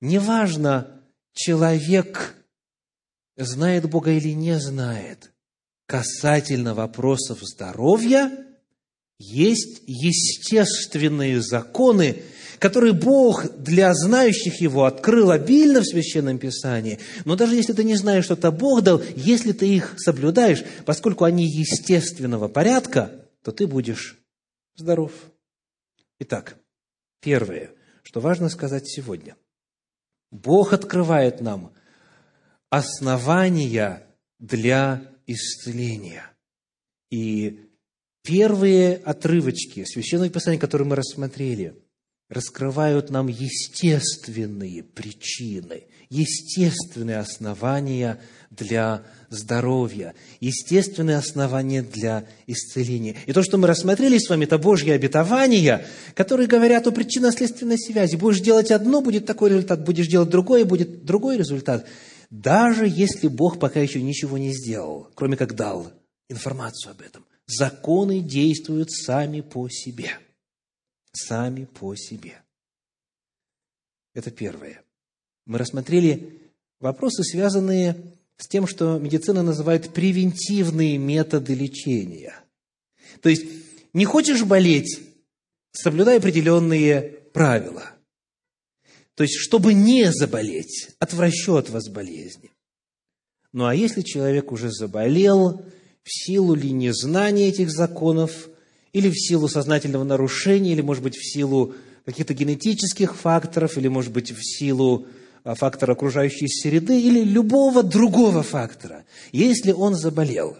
неважно, 0.01 0.87
человек 1.33 2.35
знает 3.37 3.89
Бога 3.89 4.11
или 4.11 4.33
не 4.33 4.59
знает, 4.59 5.31
касательно 5.85 6.73
вопросов 6.73 7.39
здоровья, 7.41 8.31
есть 9.19 9.81
естественные 9.87 11.41
законы, 11.41 12.23
которые 12.59 12.93
Бог 12.93 13.45
для 13.57 13.93
знающих 13.93 14.61
Его 14.61 14.85
открыл 14.85 15.31
обильно 15.31 15.81
в 15.81 15.85
Священном 15.85 16.37
Писании. 16.37 16.99
Но 17.25 17.35
даже 17.35 17.55
если 17.55 17.73
ты 17.73 17.83
не 17.83 17.95
знаешь, 17.95 18.25
что 18.25 18.33
это 18.35 18.51
Бог 18.51 18.81
дал, 18.83 19.01
если 19.15 19.51
ты 19.51 19.67
их 19.67 19.95
соблюдаешь, 19.97 20.63
поскольку 20.85 21.23
они 21.23 21.45
естественного 21.45 22.47
порядка, 22.47 23.11
то 23.43 23.51
ты 23.51 23.67
будешь 23.67 24.17
здоров. 24.75 25.11
Итак, 26.19 26.57
первое, 27.21 27.71
что 28.03 28.19
важно 28.19 28.49
сказать 28.49 28.87
сегодня. 28.87 29.35
Бог 30.31 30.73
открывает 30.73 31.41
нам 31.41 31.73
основания 32.69 34.07
для 34.39 35.03
исцеления. 35.27 36.25
И 37.11 37.69
первые 38.23 38.95
отрывочки 38.95 39.83
Священного 39.85 40.29
Писания, 40.29 40.59
которые 40.59 40.87
мы 40.87 40.95
рассмотрели, 40.95 41.75
раскрывают 42.33 43.09
нам 43.09 43.27
естественные 43.27 44.83
причины, 44.83 45.83
естественные 46.09 47.19
основания 47.19 48.19
для 48.49 49.03
здоровья, 49.29 50.13
естественные 50.39 51.17
основания 51.17 51.81
для 51.81 52.25
исцеления. 52.45 53.15
И 53.25 53.33
то, 53.33 53.41
что 53.43 53.57
мы 53.57 53.67
рассмотрели 53.67 54.17
с 54.17 54.29
вами, 54.29 54.45
это 54.45 54.57
Божьи 54.57 54.91
обетования, 54.91 55.85
которые 56.15 56.47
говорят 56.47 56.85
о 56.87 56.91
причинно-следственной 56.91 57.79
связи. 57.79 58.15
Будешь 58.15 58.41
делать 58.41 58.71
одно, 58.71 59.01
будет 59.01 59.25
такой 59.25 59.49
результат, 59.49 59.83
будешь 59.83 60.07
делать 60.07 60.29
другое, 60.29 60.65
будет 60.65 61.05
другой 61.05 61.37
результат. 61.37 61.87
Даже 62.29 62.87
если 62.87 63.27
Бог 63.27 63.59
пока 63.59 63.79
еще 63.79 64.01
ничего 64.01 64.37
не 64.37 64.53
сделал, 64.53 65.09
кроме 65.15 65.37
как 65.37 65.55
дал 65.55 65.91
информацию 66.29 66.91
об 66.91 67.01
этом. 67.01 67.25
Законы 67.45 68.19
действуют 68.19 68.91
сами 68.91 69.41
по 69.41 69.69
себе. 69.69 70.11
Сами 71.13 71.65
по 71.65 71.95
себе. 71.95 72.41
Это 74.13 74.31
первое. 74.31 74.83
Мы 75.45 75.57
рассмотрели 75.57 76.41
вопросы, 76.79 77.23
связанные 77.23 77.95
с 78.37 78.47
тем, 78.47 78.67
что 78.67 78.97
медицина 78.97 79.43
называет 79.43 79.93
превентивные 79.93 80.97
методы 80.97 81.53
лечения. 81.53 82.35
То 83.21 83.29
есть, 83.29 83.45
не 83.93 84.05
хочешь 84.05 84.43
болеть, 84.43 84.99
соблюдай 85.71 86.17
определенные 86.17 87.01
правила. 87.33 87.91
То 89.15 89.23
есть, 89.23 89.35
чтобы 89.35 89.73
не 89.73 90.11
заболеть, 90.11 90.89
отвращу 90.99 91.55
от 91.55 91.69
вас 91.69 91.89
болезни. 91.89 92.51
Ну 93.51 93.65
а 93.65 93.75
если 93.75 94.01
человек 94.01 94.51
уже 94.51 94.71
заболел, 94.71 95.63
в 96.03 96.09
силу 96.11 96.55
ли 96.55 96.71
незнания 96.71 97.49
этих 97.49 97.69
законов, 97.69 98.49
или 98.93 99.09
в 99.09 99.15
силу 99.15 99.47
сознательного 99.47 100.03
нарушения, 100.03 100.71
или, 100.71 100.81
может 100.81 101.03
быть, 101.03 101.17
в 101.17 101.25
силу 101.25 101.73
каких-то 102.05 102.33
генетических 102.33 103.15
факторов, 103.15 103.77
или, 103.77 103.87
может 103.87 104.13
быть, 104.13 104.31
в 104.31 104.41
силу 104.41 105.07
а, 105.43 105.55
фактора 105.55 105.93
окружающей 105.93 106.47
среды, 106.47 107.01
или 107.01 107.23
любого 107.23 107.81
другого 107.81 108.43
фактора. 108.43 109.03
Если 109.31 109.71
он 109.71 109.95
заболел, 109.95 110.57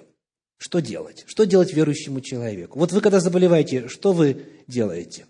что 0.58 0.79
делать? 0.79 1.23
Что 1.27 1.45
делать 1.45 1.73
верующему 1.73 2.21
человеку? 2.21 2.79
Вот 2.79 2.91
вы, 2.91 3.01
когда 3.01 3.19
заболеваете, 3.19 3.88
что 3.88 4.13
вы 4.13 4.45
делаете? 4.67 5.27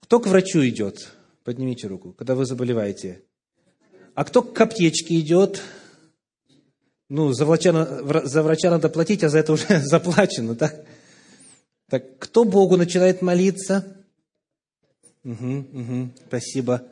Кто 0.00 0.20
к 0.20 0.26
врачу 0.26 0.66
идет? 0.66 1.12
Поднимите 1.44 1.86
руку, 1.86 2.12
когда 2.12 2.34
вы 2.34 2.44
заболеваете. 2.44 3.22
А 4.14 4.24
кто 4.24 4.42
к 4.42 4.60
аптечке 4.60 5.18
идет? 5.20 5.62
Ну, 7.08 7.32
за 7.32 7.46
врача, 7.46 7.72
за 8.24 8.42
врача 8.42 8.70
надо 8.70 8.88
платить, 8.88 9.24
а 9.24 9.28
за 9.28 9.38
это 9.38 9.52
уже 9.52 9.80
заплачено, 9.84 10.54
так? 10.54 10.84
Так 11.88 12.18
кто 12.18 12.44
Богу 12.44 12.76
начинает 12.76 13.22
молиться? 13.22 13.96
Угу, 15.24 15.66
угу, 15.72 16.10
спасибо. 16.26 16.86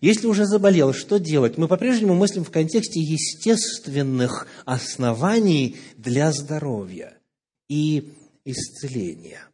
Если 0.00 0.26
уже 0.26 0.46
заболел, 0.46 0.94
что 0.94 1.18
делать? 1.18 1.58
Мы 1.58 1.68
по-прежнему 1.68 2.14
мыслим 2.14 2.44
в 2.44 2.50
контексте 2.50 3.00
естественных 3.00 4.46
оснований 4.64 5.76
для 5.96 6.32
здоровья 6.32 7.18
и 7.68 8.12
исцеления. 8.44 9.48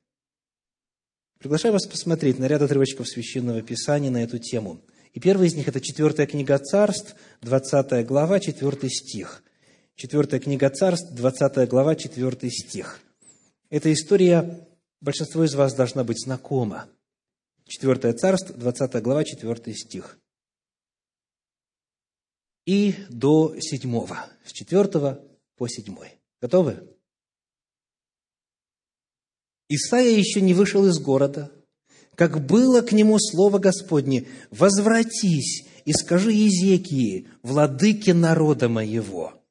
Приглашаю 1.39 1.73
вас 1.73 1.87
посмотреть 1.87 2.39
на 2.39 2.47
ряд 2.47 2.63
отрывочков 2.63 3.09
Священного 3.09 3.63
Писания 3.63 4.11
на 4.11 4.23
эту 4.23 4.39
тему. 4.39 4.81
И 5.13 5.21
первый 5.21 5.49
из 5.49 5.55
них– 5.55 5.69
это 5.69 5.81
четвертая 5.81 6.27
книга 6.27 6.59
Царств, 6.59 7.15
20 7.43 8.07
глава, 8.07 8.41
4 8.41 8.91
стих. 8.91 9.43
Четвертая 9.97 10.41
книга 10.41 10.71
Царств, 10.71 11.13
20 11.13 11.69
глава, 11.69 11.95
4 11.95 12.51
стих. 12.51 13.01
Эта 13.71 13.93
история 13.93 14.69
большинство 15.01 15.45
из 15.45 15.55
вас 15.55 15.73
должна 15.75 16.03
быть 16.03 16.21
знакома. 16.21 16.89
Четвертое 17.65 18.13
Царство, 18.13 18.57
20 18.57 19.01
глава, 19.03 19.23
4 19.23 19.75
стих. 19.77 20.19
И 22.67 22.97
до 23.09 23.55
седьмого, 23.61 24.27
с 24.45 24.51
четвертого 24.51 25.25
по 25.57 25.69
седьмой. 25.69 26.19
Готовы? 26.43 26.89
Исаия 29.69 30.19
еще 30.19 30.41
не 30.41 30.55
вышел 30.55 30.85
из 30.87 30.99
города, 30.99 31.53
как 32.17 32.45
было 32.45 32.81
к 32.81 32.91
нему 32.91 33.17
слово 33.21 33.59
Господне, 33.59 34.27
«Возвратись 34.51 35.69
и 35.85 35.93
скажи 35.93 36.33
Езекии, 36.33 37.29
владыке 37.43 38.13
народа 38.13 38.69
моего». 38.69 39.44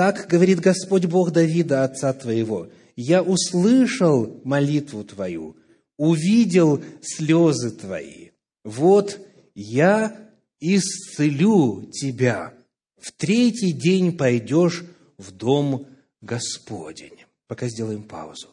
Так 0.00 0.28
говорит 0.28 0.60
Господь 0.60 1.04
Бог 1.04 1.30
Давида, 1.30 1.84
отца 1.84 2.14
твоего, 2.14 2.70
«Я 2.96 3.22
услышал 3.22 4.40
молитву 4.44 5.04
твою, 5.04 5.58
увидел 5.98 6.82
слезы 7.02 7.70
твои. 7.70 8.30
Вот 8.64 9.20
я 9.54 10.16
исцелю 10.58 11.90
тебя. 11.92 12.54
В 12.98 13.12
третий 13.12 13.74
день 13.74 14.16
пойдешь 14.16 14.84
в 15.18 15.32
дом 15.32 15.86
Господень». 16.22 17.26
Пока 17.46 17.68
сделаем 17.68 18.02
паузу. 18.02 18.48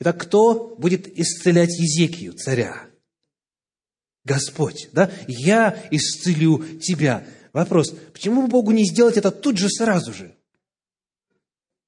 Итак, 0.00 0.20
кто 0.20 0.74
будет 0.76 1.06
исцелять 1.16 1.78
Езекию, 1.78 2.32
царя? 2.32 2.86
Господь, 4.24 4.88
да? 4.92 5.12
Я 5.28 5.80
исцелю 5.92 6.80
тебя. 6.80 7.24
Вопрос, 7.52 7.94
почему 8.12 8.48
Богу 8.48 8.72
не 8.72 8.84
сделать 8.84 9.16
это 9.16 9.30
тут 9.30 9.58
же, 9.58 9.68
сразу 9.68 10.12
же? 10.12 10.34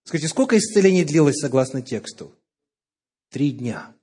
Скажите, 0.05 0.29
сколько 0.29 0.57
исцелений 0.57 1.05
длилось 1.05 1.37
согласно 1.37 1.83
тексту? 1.83 2.35
Три 3.31 3.51
дня. 3.51 3.95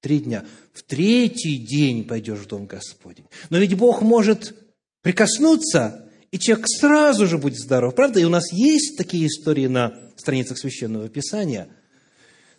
Три 0.00 0.20
дня. 0.20 0.44
В 0.72 0.82
третий 0.82 1.58
день 1.58 2.04
пойдешь 2.04 2.40
в 2.40 2.46
дом 2.46 2.66
Господень. 2.66 3.26
Но 3.50 3.58
ведь 3.58 3.74
Бог 3.74 4.02
может 4.02 4.54
прикоснуться, 5.02 6.08
и 6.30 6.38
человек 6.38 6.66
сразу 6.68 7.26
же 7.26 7.38
будет 7.38 7.58
здоров. 7.58 7.94
Правда? 7.94 8.20
И 8.20 8.24
у 8.24 8.30
нас 8.30 8.52
есть 8.52 8.96
такие 8.96 9.26
истории 9.26 9.66
на 9.66 10.12
страницах 10.16 10.58
Священного 10.58 11.08
Писания– 11.08 11.68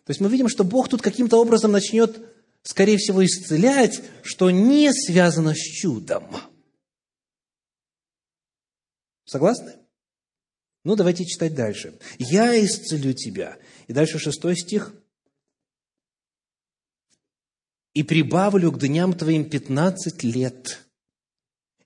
то 0.10 0.12
есть 0.12 0.22
мы 0.22 0.30
видим, 0.30 0.50
что 0.50 0.64
Бог 0.64 0.90
тут 0.90 1.04
каким-то 1.04 1.38
образом 1.38 1.72
начнет, 1.72 2.20
скорее 2.64 2.98
всего, 2.98 3.24
исцелять, 3.24 4.02
что 4.24 4.50
не 4.50 4.92
связано 4.92 5.54
с 5.54 5.60
чудом. 5.60 6.36
Согласны? 9.26 9.76
Ну, 10.90 10.96
давайте 10.96 11.24
читать 11.24 11.54
дальше. 11.54 11.94
«Я 12.18 12.60
исцелю 12.66 13.14
тебя». 13.14 13.60
И 13.86 13.94
дальше 13.94 14.18
шестой 14.18 14.58
стих. 14.58 14.92
«И 17.94 18.02
прибавлю 18.02 18.72
к 18.72 18.80
дням 18.80 19.14
твоим 19.14 19.48
пятнадцать 19.48 20.24
лет, 20.24 20.80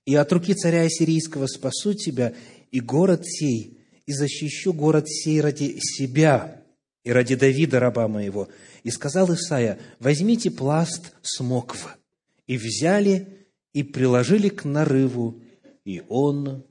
и 0.06 0.14
от 0.14 0.32
руки 0.32 0.54
царя 0.54 0.84
Ассирийского 0.84 1.48
спасу 1.48 1.92
тебя, 1.92 2.32
и 2.70 2.80
город 2.80 3.26
сей, 3.26 3.78
и 4.06 4.12
защищу 4.14 4.72
город 4.72 5.06
сей 5.06 5.42
ради 5.42 5.76
себя, 5.80 6.64
и 7.02 7.12
ради 7.12 7.34
Давида, 7.34 7.80
раба 7.80 8.08
моего. 8.08 8.48
И 8.84 8.90
сказал 8.90 9.34
Исаия, 9.34 9.78
возьмите 9.98 10.50
пласт 10.50 11.12
смокв. 11.20 11.98
И 12.46 12.56
взяли, 12.56 13.48
и 13.74 13.82
приложили 13.82 14.48
к 14.48 14.64
нарыву, 14.64 15.42
и 15.84 16.02
он 16.08 16.64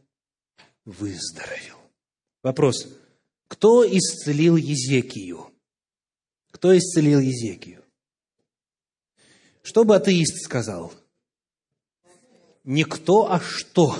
выздоровел. 0.83 1.82
Вопрос. 2.43 2.87
Кто 3.47 3.83
исцелил 3.85 4.55
Езекию? 4.57 5.47
Кто 6.51 6.77
исцелил 6.77 7.19
Езекию? 7.19 7.83
Что 9.63 9.85
бы 9.85 9.95
атеист 9.95 10.43
сказал? 10.43 10.93
не 12.63 12.83
кто, 12.83 13.31
а 13.31 13.39
что. 13.39 13.95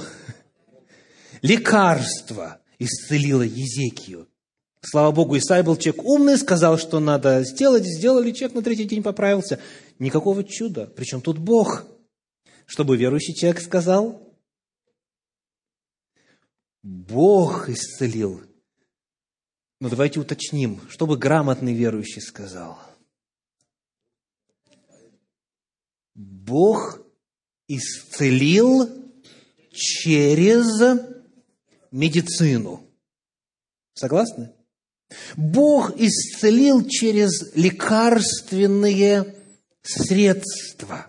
Лекарство 1.41 2.61
исцелило 2.79 3.41
Езекию. 3.41 4.27
Слава 4.81 5.11
Богу, 5.11 5.37
Исаия 5.37 5.63
был 5.63 5.77
человек 5.77 6.03
умный, 6.03 6.37
сказал, 6.37 6.77
что 6.77 6.99
надо 6.99 7.43
сделать, 7.43 7.85
сделали, 7.85 8.31
человек 8.31 8.55
на 8.55 8.61
третий 8.61 8.85
день 8.85 9.03
поправился. 9.03 9.59
Никакого 9.99 10.43
чуда. 10.43 10.87
Причем 10.95 11.21
тут 11.21 11.37
Бог. 11.37 11.85
Чтобы 12.65 12.97
верующий 12.97 13.33
человек 13.33 13.61
сказал, 13.61 14.21
Бог 16.83 17.69
исцелил. 17.69 18.41
Но 19.79 19.89
давайте 19.89 20.19
уточним, 20.19 20.81
чтобы 20.89 21.17
грамотный 21.17 21.73
верующий 21.73 22.21
сказал. 22.21 22.77
Бог 26.13 27.01
исцелил 27.67 28.89
через 29.71 30.99
медицину. 31.91 32.85
Согласны? 33.93 34.53
Бог 35.37 35.95
исцелил 35.97 36.85
через 36.85 37.55
лекарственные 37.55 39.35
средства. 39.81 41.07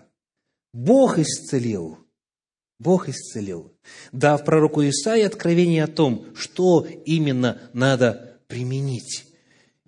Бог 0.71 1.19
исцелил. 1.19 2.04
Бог 2.79 3.07
исцелил, 3.07 3.73
дав 4.11 4.43
пророку 4.43 4.81
Исаии 4.81 5.23
откровение 5.23 5.83
о 5.83 5.87
том, 5.87 6.35
что 6.35 6.85
именно 7.05 7.69
надо 7.73 8.41
применить. 8.47 9.25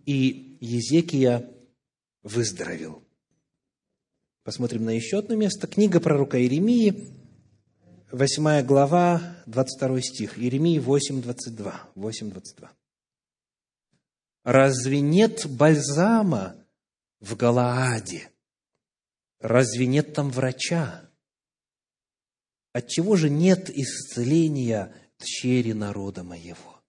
И 0.06 0.58
Езекия 0.62 1.50
выздоровел. 2.23 3.04
Посмотрим 4.43 4.86
на 4.86 4.91
еще 4.91 5.19
одно 5.19 5.36
место. 5.36 5.67
Книга 5.67 6.00
пророка 6.00 6.39
Иеремии, 6.39 7.13
8 8.12 8.65
глава, 8.65 9.43
22 9.47 10.02
стих. 10.02 10.39
Иеремии 10.39 10.80
8, 10.80 11.21
22. 11.21 11.89
8, 11.95 12.32
22. 12.32 12.71
«Разве 14.45 15.02
нет 15.02 15.45
бальзама 15.45 16.56
в 17.19 17.36
Галааде? 17.36 18.30
Разве 19.41 19.86
нет 19.88 20.13
там 20.13 20.30
врача? 20.30 21.06
Отчего 22.73 23.15
же 23.15 23.30
нет 23.30 23.69
исцеления 23.69 24.93
тщери 25.17 25.73
народа 25.73 26.23
моего?» 26.23 26.82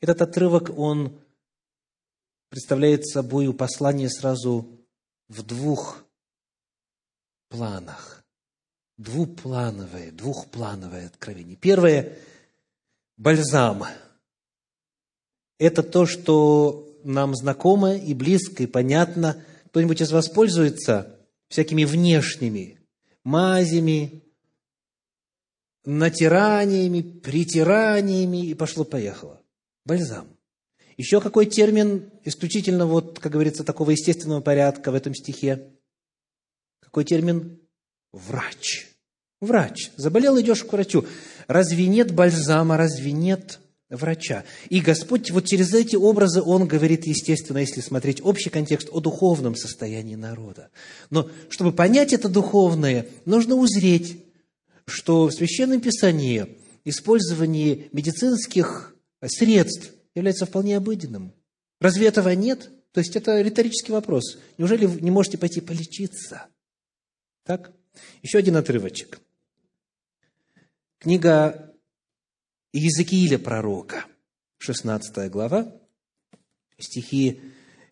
Этот 0.00 0.22
отрывок, 0.22 0.70
он 0.76 1.20
представляет 2.48 3.06
собой 3.06 3.52
послание 3.54 4.08
сразу 4.08 4.80
в 5.28 5.42
двух 5.42 6.04
планах. 7.48 8.24
Двуплановое, 8.96 10.10
двухплановое 10.10 11.06
откровение. 11.06 11.56
Первое– 11.56 12.18
бальзам. 13.16 13.84
Это 15.58 15.82
то, 15.82 16.06
что 16.06 16.98
нам 17.04 17.34
знакомо 17.34 17.94
и 17.94 18.14
близко, 18.14 18.62
и 18.62 18.66
понятно. 18.66 19.42
Кто-нибудь 19.66 20.00
из 20.00 20.10
вас 20.10 20.28
пользуется 20.28 21.18
всякими 21.48 21.84
внешними 21.84 22.78
мазями, 23.24 24.22
натираниями, 25.84 27.00
притираниями, 27.00 28.46
и 28.46 28.54
пошло-поехало. 28.54 29.40
Бальзам. 29.84 30.28
Еще 30.96 31.20
какой 31.20 31.46
термин 31.46 32.10
исключительно, 32.24 32.86
вот, 32.86 33.18
как 33.18 33.32
говорится, 33.32 33.64
такого 33.64 33.92
естественного 33.92 34.42
порядка 34.42 34.90
в 34.90 34.94
этом 34.94 35.14
стихе? 35.14 35.70
Какой 36.80 37.04
термин? 37.04 37.58
Врач. 38.12 38.88
Врач. 39.40 39.90
Заболел, 39.96 40.38
идешь 40.40 40.64
к 40.64 40.72
врачу. 40.72 41.06
Разве 41.46 41.86
нет 41.86 42.12
бальзама, 42.12 42.76
разве 42.76 43.12
нет 43.12 43.60
врача? 43.88 44.44
И 44.68 44.80
Господь 44.80 45.30
вот 45.30 45.46
через 45.46 45.72
эти 45.72 45.96
образы, 45.96 46.42
Он 46.42 46.66
говорит, 46.66 47.06
естественно, 47.06 47.58
если 47.58 47.80
смотреть 47.80 48.20
общий 48.22 48.50
контекст, 48.50 48.88
о 48.92 49.00
духовном 49.00 49.56
состоянии 49.56 50.16
народа. 50.16 50.68
Но 51.08 51.30
чтобы 51.48 51.72
понять 51.72 52.12
это 52.12 52.28
духовное, 52.28 53.06
нужно 53.24 53.54
узреть, 53.54 54.22
что 54.90 55.26
в 55.26 55.32
Священном 55.32 55.80
Писании 55.80 56.58
использование 56.84 57.88
медицинских 57.92 58.94
средств 59.24 59.92
является 60.14 60.46
вполне 60.46 60.76
обыденным. 60.76 61.32
Разве 61.80 62.08
этого 62.08 62.30
нет? 62.30 62.70
То 62.92 63.00
есть 63.00 63.16
это 63.16 63.40
риторический 63.40 63.92
вопрос. 63.92 64.38
Неужели 64.58 64.86
вы 64.86 65.00
не 65.00 65.10
можете 65.10 65.38
пойти 65.38 65.60
полечиться? 65.60 66.48
Так? 67.44 67.72
Еще 68.22 68.38
один 68.38 68.56
отрывочек. 68.56 69.20
Книга 70.98 71.74
Иезекииля 72.72 73.38
пророка, 73.38 74.04
16 74.58 75.30
глава, 75.30 75.72
стихи 76.78 77.40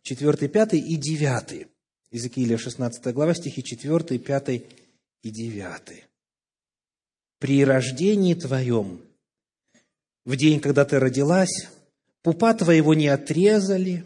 4, 0.03 0.49
5 0.49 0.75
и 0.75 0.97
9. 0.97 1.69
Иезекииля, 2.11 2.59
16 2.59 3.15
глава, 3.15 3.35
стихи 3.35 3.63
4, 3.63 4.19
5 4.19 4.49
и 5.23 5.31
9. 5.31 6.08
«При 7.39 7.65
рождении 7.65 8.35
твоем, 8.35 9.01
в 10.25 10.37
день, 10.37 10.61
когда 10.61 10.85
ты 10.85 10.99
родилась, 10.99 11.69
пупа 12.23 12.53
твоего 12.55 12.95
не 12.95 13.09
отрезали, 13.09 14.05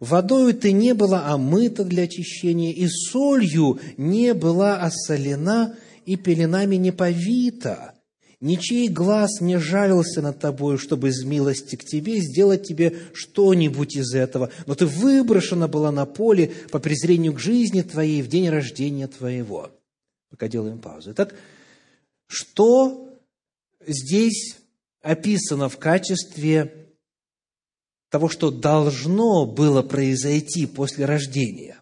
Водою 0.00 0.54
ты 0.54 0.72
не 0.72 0.94
была 0.94 1.28
омыта 1.28 1.84
для 1.84 2.04
очищения, 2.04 2.72
и 2.72 2.88
солью 2.88 3.78
не 3.96 4.34
была 4.34 4.80
осолена, 4.80 5.76
и 6.06 6.16
пеленами 6.16 6.76
не 6.76 6.90
повита. 6.90 7.94
Ничей 8.40 8.88
глаз 8.88 9.40
не 9.40 9.60
жалился 9.60 10.20
над 10.20 10.40
тобою, 10.40 10.76
чтобы 10.76 11.10
из 11.10 11.22
милости 11.22 11.76
к 11.76 11.84
тебе 11.84 12.18
сделать 12.18 12.66
тебе 12.66 12.96
что-нибудь 13.12 13.94
из 13.94 14.14
этого. 14.14 14.50
Но 14.66 14.74
ты 14.74 14.86
выброшена 14.86 15.68
была 15.68 15.92
на 15.92 16.06
поле 16.06 16.50
по 16.72 16.80
презрению 16.80 17.34
к 17.34 17.38
жизни 17.38 17.82
твоей 17.82 18.20
в 18.22 18.26
день 18.26 18.48
рождения 18.48 19.06
твоего. 19.06 19.70
Пока 20.28 20.48
делаем 20.48 20.80
паузу. 20.80 21.12
Итак, 21.12 21.36
что 22.32 23.20
здесь 23.86 24.56
описано 25.02 25.68
в 25.68 25.78
качестве 25.78 26.88
того, 28.08 28.30
что 28.30 28.50
должно 28.50 29.44
было 29.46 29.82
произойти 29.82 30.66
после 30.66 31.04
рождения. 31.04 31.78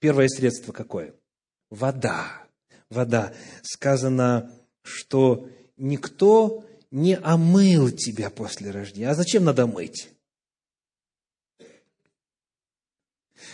Первое 0.00 0.28
средство 0.28 0.72
какое? 0.72 1.14
Вода. 1.68 2.46
Вода. 2.88 3.34
Сказано, 3.62 4.50
что 4.82 5.50
никто 5.76 6.64
не 6.90 7.18
омыл 7.18 7.90
тебя 7.90 8.30
после 8.30 8.70
рождения. 8.70 9.10
А 9.10 9.14
зачем 9.14 9.44
надо 9.44 9.66
мыть? 9.66 10.08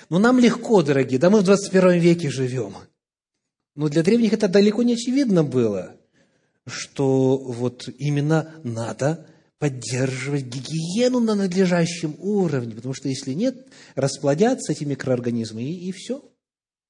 Ну, 0.08 0.18
нам 0.18 0.38
легко, 0.38 0.82
дорогие, 0.82 1.18
да 1.18 1.28
мы 1.28 1.40
в 1.40 1.44
21 1.44 2.00
веке 2.00 2.30
живем. 2.30 2.76
Но 3.74 3.88
для 3.88 4.04
древних 4.04 4.32
это 4.32 4.46
далеко 4.46 4.84
не 4.84 4.94
очевидно 4.94 5.42
было, 5.42 5.99
что 6.66 7.38
вот 7.38 7.88
именно 7.98 8.60
надо 8.64 9.26
поддерживать 9.58 10.44
гигиену 10.44 11.20
на 11.20 11.34
надлежащем 11.34 12.16
уровне, 12.18 12.74
потому 12.74 12.94
что 12.94 13.08
если 13.08 13.32
нет, 13.32 13.68
расплодятся 13.94 14.72
эти 14.72 14.84
микроорганизмы, 14.84 15.62
и, 15.62 15.88
и 15.88 15.92
все. 15.92 16.24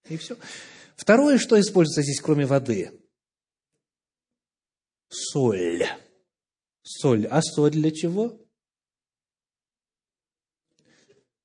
И 0.09 0.17
все. 0.17 0.37
Второе, 0.97 1.39
что 1.39 1.61
используется 1.61 2.03
здесь, 2.03 2.21
кроме 2.21 2.47
воды? 2.47 2.93
Соль. 5.09 5.85
Соль. 6.83 7.27
А 7.27 7.43
соль 7.43 7.73
для 7.73 7.91
чего? 7.91 8.41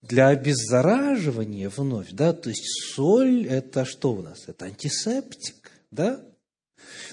Для 0.02 0.28
обеззараживания 0.28 1.68
вновь, 1.70 2.12
да, 2.12 2.32
то 2.34 2.50
есть 2.50 2.68
соль– 2.94 3.48
это 3.50 3.86
что 3.86 4.14
у 4.14 4.22
нас? 4.22 4.48
Это 4.48 4.66
антисептик, 4.66 5.72
да? 5.90 6.24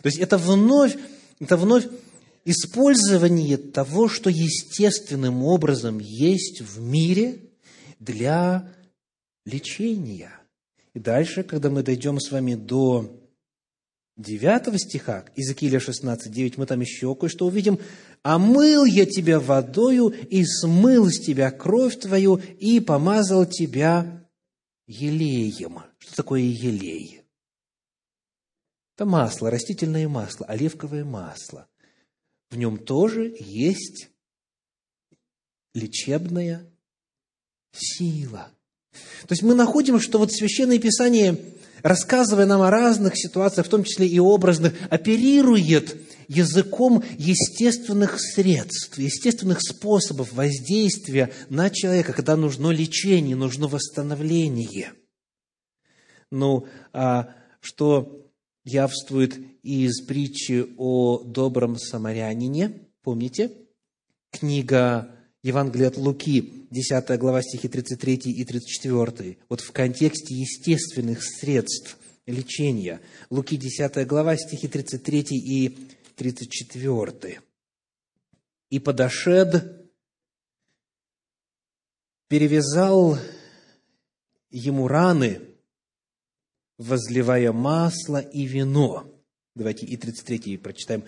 То 0.03 0.09
есть 0.09 0.19
это 0.19 0.39
вновь, 0.39 0.97
это 1.41 1.57
вновь 1.57 1.87
использование 2.45 3.57
того, 3.57 4.09
что 4.09 4.31
естественным 4.31 5.45
образом 5.45 5.99
есть 5.99 6.61
в 6.61 6.81
мире 6.81 7.39
для 7.99 8.69
лечения. 9.45 10.33
И 10.95 10.99
дальше, 10.99 11.43
когда 11.43 11.71
мы 11.71 11.83
дойдем 11.83 12.21
с 12.21 12.31
вами 12.31 12.55
до 12.55 13.11
9 14.19 14.81
стиха, 14.81 15.25
Иезекииля 15.37 15.81
16, 15.81 16.31
9, 16.31 16.59
мы 16.59 16.67
там 16.67 16.81
еще 16.81 17.15
кое-что 17.15 17.47
увидим. 17.47 17.79
«Омыл 18.23 18.85
я 18.85 19.07
тебя 19.07 19.41
водою, 19.41 20.09
и 20.09 20.45
смыл 20.45 21.09
с 21.09 21.19
тебя 21.19 21.51
кровь 21.51 21.99
твою, 21.99 22.37
и 22.37 22.79
помазал 22.81 23.47
тебя 23.47 24.29
елеем». 24.87 25.81
Что 25.99 26.17
такое 26.17 26.43
елей? 26.43 27.22
Это 28.95 29.07
масло, 29.07 29.51
растительное 29.51 30.09
масло, 30.09 30.47
оливковое 30.47 31.05
масло 31.05 31.69
в 32.53 32.57
нем 32.57 32.77
тоже 32.77 33.35
есть 33.41 34.11
лечебная 35.75 36.71
сила. 37.73 38.51
То 39.23 39.29
есть 39.31 39.43
мы 39.43 39.55
находим, 39.55 39.99
что 39.99 40.19
вот 40.19 40.31
Священное 40.31 40.79
Писание, 40.79 41.39
рассказывая 41.83 42.45
нам 42.45 42.61
о 42.61 42.71
разных 42.71 43.17
ситуациях, 43.17 43.67
в 43.67 43.71
том 43.71 43.85
числе 43.85 44.07
и 44.07 44.19
образных, 44.19 44.75
оперирует 44.91 45.97
языком 46.29 47.03
естественных 47.17 48.21
средств, 48.21 48.99
естественных 48.99 49.63
способов 49.63 50.35
воздействия 50.35 51.33
на 51.49 51.71
человека, 51.71 52.13
когда 52.13 52.37
нужно 52.37 52.71
лечение, 52.71 53.35
нужно 53.35 53.67
восстановление. 53.67 54.93
Ну, 56.31 56.67
а 56.93 57.35
что 57.61 58.22
явствует 58.65 59.39
из 59.63 60.03
притчи 60.03 60.67
о 60.77 61.23
добром 61.25 61.79
самарянине, 61.79 62.89
помните? 63.03 63.53
Книга 64.31 65.15
Евангелия 65.43 65.89
от 65.89 65.97
Луки, 65.97 66.67
10 66.71 67.19
глава, 67.19 67.43
стихи 67.43 67.69
33 67.69 68.15
и 68.15 68.45
34. 68.45 69.39
Вот 69.49 69.61
в 69.61 69.73
контексте 69.73 70.35
естественных 70.35 71.23
средств 71.23 71.99
лечения. 72.27 73.01
Луки, 73.31 73.57
10 73.57 74.07
глава, 74.07 74.37
стихи 74.37 74.69
33 74.69 75.27
и 75.31 75.77
34. 76.17 77.41
«И 78.71 78.79
подошед, 78.79 79.91
перевязал 82.29 83.19
ему 84.51 84.89
раны, 84.89 85.41
возливая 86.83 87.53
масло 87.53 88.19
и 88.19 88.45
вино». 88.45 89.07
Давайте 89.55 89.87
и 89.87 89.97
33 89.97 90.57
прочитаем. 90.57 91.05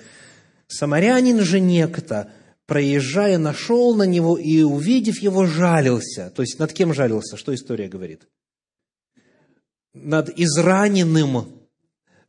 «Самарянин 0.66 1.40
же 1.40 1.60
некто, 1.60 2.30
проезжая, 2.66 3.38
нашел 3.38 3.94
на 3.94 4.04
него 4.04 4.36
и, 4.36 4.62
увидев 4.62 5.18
его, 5.20 5.46
жалился». 5.46 6.30
То 6.30 6.42
есть, 6.42 6.58
над 6.58 6.72
кем 6.72 6.94
жалился? 6.94 7.36
Что 7.36 7.54
история 7.54 7.88
говорит? 7.88 8.26
Над 9.92 10.30
израненным 10.38 11.60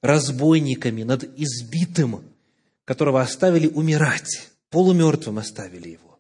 разбойниками, 0.02 1.04
над 1.04 1.24
избитым 1.38 2.22
которого 2.86 3.22
оставили 3.22 3.68
умирать, 3.68 4.52
полумертвым 4.70 5.40
оставили 5.40 5.90
его. 5.90 6.20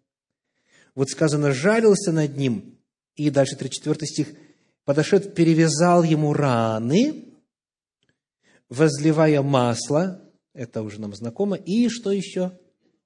Вот 0.96 1.10
сказано, 1.10 1.54
жалился 1.54 2.12
над 2.12 2.36
ним, 2.38 2.78
и 3.16 3.30
дальше 3.30 3.56
34 3.56 4.08
стих, 4.08 4.28
подошед, 4.86 5.36
перевязал 5.36 6.04
ему 6.04 6.34
раны, 6.34 7.26
возливая 8.70 9.42
масло, 9.42 10.22
это 10.54 10.82
уже 10.82 11.02
нам 11.02 11.14
знакомо, 11.14 11.58
и 11.58 11.90
что 11.90 12.12
еще? 12.12 12.58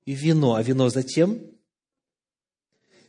И 0.05 0.13
вино. 0.13 0.55
А 0.55 0.63
вино 0.63 0.89
затем? 0.89 1.39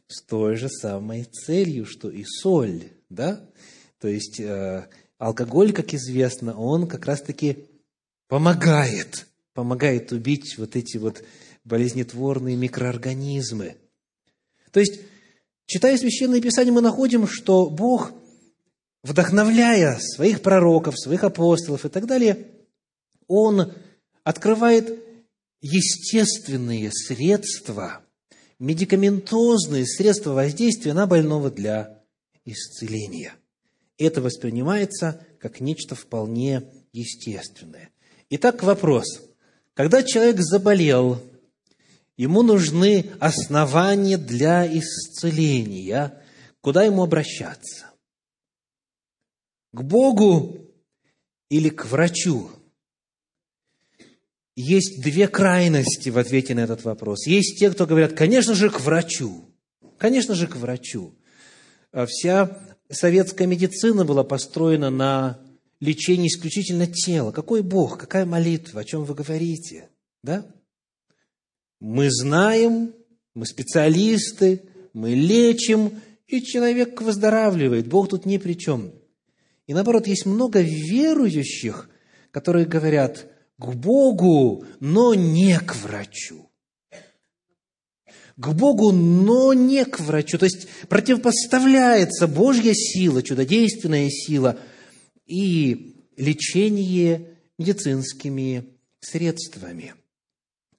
С 0.07 0.23
той 0.23 0.57
же 0.57 0.69
самой 0.69 1.25
целью, 1.25 1.87
что 1.87 2.11
и 2.11 2.25
соль, 2.25 2.85
да? 3.11 3.47
То 4.01 4.09
есть, 4.09 4.41
э, 4.41 4.89
алкоголь, 5.19 5.73
как 5.73 5.93
известно, 5.95 6.59
он 6.59 6.89
как 6.89 7.07
раз-таки 7.07 7.69
помогает 8.27 9.27
помогает 9.55 10.13
убить 10.13 10.57
вот 10.59 10.77
эти 10.77 10.97
вот 10.97 11.23
болезнетворные 11.65 12.57
микроорганизмы. 12.57 13.77
То 14.73 14.81
есть, 14.81 15.01
читая 15.67 15.99
Священное 15.99 16.41
Писание, 16.41 16.73
мы 16.73 16.81
находим, 16.81 17.27
что 17.27 17.69
Бог, 17.69 18.13
вдохновляя 19.03 19.99
своих 19.99 20.43
пророков, 20.43 20.99
своих 20.99 21.25
апостолов 21.25 21.85
и 21.85 21.89
так 21.89 22.07
далее, 22.07 22.47
Он 23.27 23.73
открывает 24.25 24.99
естественные 25.61 26.91
средства, 26.93 28.01
медикаментозные 28.59 29.87
средства 29.87 30.33
воздействия 30.33 30.93
на 30.93 31.07
больного 31.07 31.51
для 31.51 32.03
исцеления. 32.45 33.35
Это 33.99 34.21
воспринимается 34.23 35.27
как 35.39 35.61
нечто 35.61 35.95
вполне 35.95 36.65
естественное. 36.93 37.91
Итак, 38.31 38.63
вопрос– 38.63 39.23
когда 39.81 40.03
человек 40.03 40.41
заболел, 40.41 41.23
ему 42.19 42.43
нужны 42.43 43.07
основания 43.19 44.19
для 44.19 44.67
исцеления. 44.67 46.23
Куда 46.61 46.83
ему 46.85 47.03
обращаться? 47.03 47.90
К 49.73 49.83
Богу 49.83 50.59
или 51.49 51.69
к 51.69 51.87
врачу? 51.87 52.51
Есть 54.57 55.03
две 55.03 55.29
крайности 55.29 56.11
в 56.11 56.19
ответе 56.19 56.55
на 56.55 56.61
этот 56.61 56.85
вопрос. 56.85 57.27
Есть 57.27 57.59
те, 57.59 57.71
кто 57.71 57.87
говорят, 57.87 58.13
конечно 58.13 58.55
же, 58.55 58.69
к 58.69 58.81
врачу. 58.81 59.49
Конечно 59.97 60.35
же, 60.35 60.47
к 60.47 60.57
врачу. 60.57 61.15
А 61.93 62.07
вся 62.07 62.59
советская 62.91 63.47
медицина 63.47 64.05
была 64.05 64.25
построена 64.25 64.91
на 64.91 65.41
лечение 65.81 66.29
исключительно 66.29 66.87
тела. 66.87 67.33
Какой 67.33 67.63
Бог? 67.63 67.99
Какая 67.99 68.27
молитва? 68.27 68.81
О 68.81 68.85
чем 68.85 69.05
вы 69.05 69.15
говорите? 69.15 69.89
Да? 70.23 70.47
Мы 71.81 72.11
знаем, 72.11 72.95
мы 73.35 73.47
специалисты, 73.47 74.63
мы 74.93 75.15
лечим, 75.15 76.01
и 76.27 76.43
человек 76.43 77.01
выздоравливает. 77.01 77.89
Бог 77.89 78.09
тут 78.09 78.27
ни 78.27 78.37
при 78.37 78.55
чем. 78.55 78.93
И 79.71 79.73
наоборот, 79.73 80.09
есть 80.09 80.27
много 80.27 80.63
верующих, 80.63 81.89
которые 82.33 82.67
говорят 82.67 83.31
к 83.57 83.67
Богу, 83.73 84.65
но 84.81 85.15
не 85.15 85.57
к 85.61 85.77
врачу. 85.77 86.51
К 88.35 88.49
Богу, 88.49 88.91
но 88.91 89.53
не 89.53 89.85
к 89.85 90.01
врачу. 90.01 90.39
То 90.39 90.47
есть 90.47 90.67
противопоставляется 90.89 92.27
Божья 92.27 92.73
сила, 92.75 93.23
чудодейственная 93.23 94.11
сила– 94.11 94.59
и 95.27 96.05
лечение 96.17 97.29
медицинскими 97.57 98.65
средствами. 98.99 99.95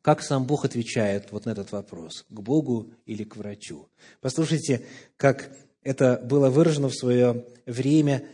Как 0.02 0.22
сам 0.22 0.46
Бог 0.46 0.66
отвечает 0.66 1.32
вот 1.32 1.46
на 1.46 1.52
этот 1.52 1.72
вопрос, 1.72 2.26
к 2.28 2.40
Богу 2.42 2.92
или 3.06 3.24
к 3.24 3.38
врачу? 3.38 3.88
Послушайте, 4.20 4.82
как 5.16 5.50
это 5.82 6.22
было 6.26 6.50
выражено 6.50 6.90
в 6.90 6.96
свое 6.96 7.46
время 7.66 8.26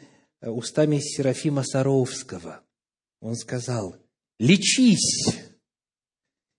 устами 0.41 0.99
Серафима 0.99 1.63
Саровского. 1.63 2.61
Он 3.19 3.35
сказал, 3.35 3.95
лечись, 4.39 5.35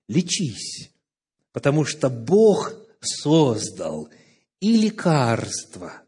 лечись, 0.08 0.92
потому 1.52 1.84
что 1.84 2.10
Бог 2.10 2.74
создал 3.00 4.08
и 4.60 4.76
лекарство, 4.76 6.02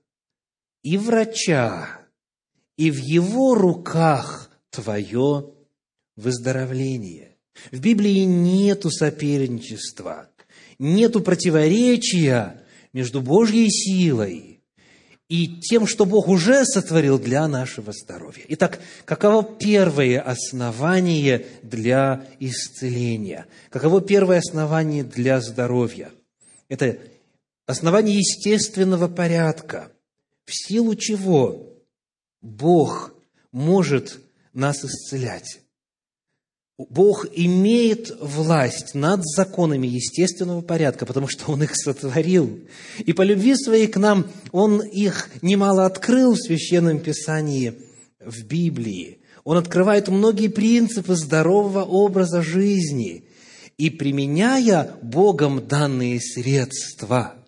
и 0.83 0.99
врача, 0.99 2.01
и 2.77 2.91
в 2.91 2.97
Его 2.97 3.55
руках 3.55 4.51
твое 4.71 5.55
выздоровление. 6.17 7.37
В 7.71 7.81
Библии 7.81 8.25
нету 8.25 8.91
соперничества, 8.91 10.31
нету 10.79 11.21
противоречия 11.21 12.67
между 12.93 13.21
Божьей 13.21 13.71
силой 13.71 14.60
и 15.31 15.47
тем, 15.47 15.87
что 15.87 16.07
Бог 16.07 16.27
уже 16.27 16.65
сотворил 16.67 17.17
для 17.17 17.47
нашего 17.47 17.93
здоровья. 17.93 18.45
Итак, 18.49 18.81
каково 19.05 19.45
первое 19.45 20.21
основание 20.21 21.47
для 21.63 22.27
исцеления? 22.41 23.47
Каково 23.71 24.01
первое 24.01 24.39
основание 24.39 25.05
для 25.05 25.41
здоровья? 25.41 26.11
Это 26.69 26.99
основание 27.65 28.17
естественного 28.17 29.07
порядка, 29.07 29.93
в 30.47 30.51
силу 30.53 30.97
чего 30.97 31.77
Бог 32.43 33.15
может 33.53 34.19
нас 34.53 34.85
исцелять. 34.85 35.60
Бог 36.89 37.27
имеет 37.35 38.11
власть 38.21 38.95
над 38.95 39.25
законами 39.25 39.87
естественного 39.87 40.63
порядка, 40.63 41.05
потому 41.05 41.29
что 41.29 41.53
Он 41.53 41.63
их 41.63 41.77
сотворил. 41.77 42.59
И 42.99 43.13
по 43.13 43.23
любви 43.23 43.55
своей 43.55 43.87
к 43.87 43.99
нам 43.99 44.27
Он 44.53 44.81
их 44.81 45.29
немало 45.43 45.85
открыл 45.85 46.35
в 46.35 46.41
Священном 46.41 47.01
Писании, 47.01 47.75
в 48.19 48.45
Библии. 48.45 49.19
Он 49.45 49.59
открывает 49.59 50.09
многие 50.09 50.49
принципы 50.49 51.17
здорового 51.17 51.83
образа 51.83 52.43
жизни. 52.43 53.25
И 53.77 53.91
применяя 53.91 54.91
Богом 55.03 55.67
данные 55.67 56.21
средства– 56.21 57.35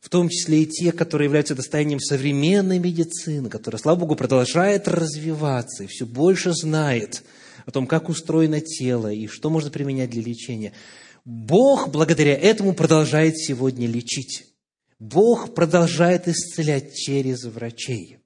в 0.00 0.08
том 0.08 0.28
числе 0.28 0.64
и 0.64 0.66
те, 0.66 0.90
которые 0.90 1.26
являются 1.26 1.54
достоянием 1.54 2.00
современной 2.00 2.80
медицины, 2.80 3.48
которая, 3.48 3.80
слава 3.80 4.00
Богу, 4.00 4.16
продолжает 4.16 4.88
развиваться 4.88 5.84
и 5.84 5.86
все 5.86 6.04
больше 6.06 6.52
знает 6.54 7.22
о 7.66 7.70
том, 7.70 7.86
как 7.86 8.08
устроено 8.08 8.60
тело 8.60 9.12
и 9.12 9.26
что 9.26 9.50
можно 9.50 9.70
применять 9.70 10.10
для 10.10 10.22
лечения. 10.22 10.72
Бог 11.24 11.90
благодаря 11.90 12.34
этому 12.34 12.74
продолжает 12.74 13.38
сегодня 13.38 13.86
лечить. 13.86 14.46
Бог 14.98 15.54
продолжает 15.54 16.28
исцелять 16.28 16.94
через 16.94 17.44
врачей. 17.44 18.18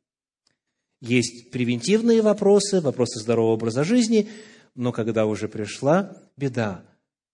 Есть 1.01 1.51
превентивные 1.51 2.23
вопросы, 2.23 2.81
вопросы 2.81 3.21
здорового 3.21 3.55
образа 3.55 3.85
жизни, 3.85 4.29
но 4.75 4.93
когда 4.93 5.27
уже 5.27 5.49
пришла 5.49 6.17
беда, 6.37 6.85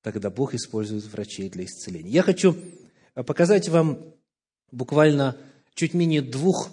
тогда 0.02 0.30
Бог 0.30 0.54
использует 0.54 1.04
врачей 1.04 1.48
для 1.48 1.64
исцеления. 1.64 2.10
Я 2.10 2.22
хочу 2.22 2.56
показать 3.14 3.68
вам 3.68 4.14
буквально 4.70 5.36
чуть 5.74 5.94
менее 5.94 6.22
двух 6.22 6.70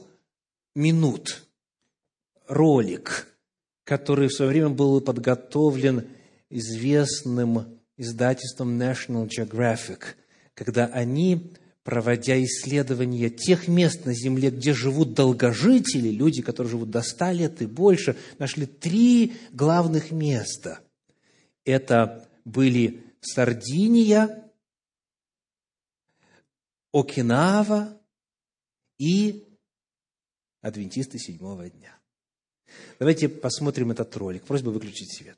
минут 0.76 1.44
ролик, 2.48 3.28
который 3.90 4.28
в 4.28 4.34
свое 4.34 4.52
время 4.52 4.70
был 4.70 5.02
подготовлен 5.02 6.08
известным 6.52 7.80
издательством 7.98 8.80
National 8.80 9.28
Geographic, 9.28 10.14
когда 10.54 10.86
они, 10.86 11.54
проводя 11.84 12.40
исследования 12.44 13.32
тех 13.32 13.68
мест 13.68 14.06
на 14.06 14.14
Земле, 14.14 14.52
где 14.52 14.76
живут 14.76 15.16
долгожители, 15.16 16.10
люди, 16.10 16.44
которые 16.44 16.70
живут 16.70 16.92
до 16.92 17.02
ста 17.02 17.34
лет 17.34 17.64
и 17.64 17.66
больше, 17.66 18.16
нашли 18.38 18.68
три 18.68 19.34
главных 19.52 20.12
места. 20.12 20.82
Это 21.66 22.30
были 22.46 23.04
Сардиния, 23.22 24.52
Окинава 26.94 28.00
и 29.00 29.48
адвентисты 30.62 31.18
седьмого 31.18 31.68
дня. 31.72 31.99
Давайте 33.00 33.30
посмотрим 33.30 33.92
этот 33.92 34.16
ролик. 34.18 34.44
Просьба 34.44 34.70
выключить 34.70 35.12
свет. 35.14 35.38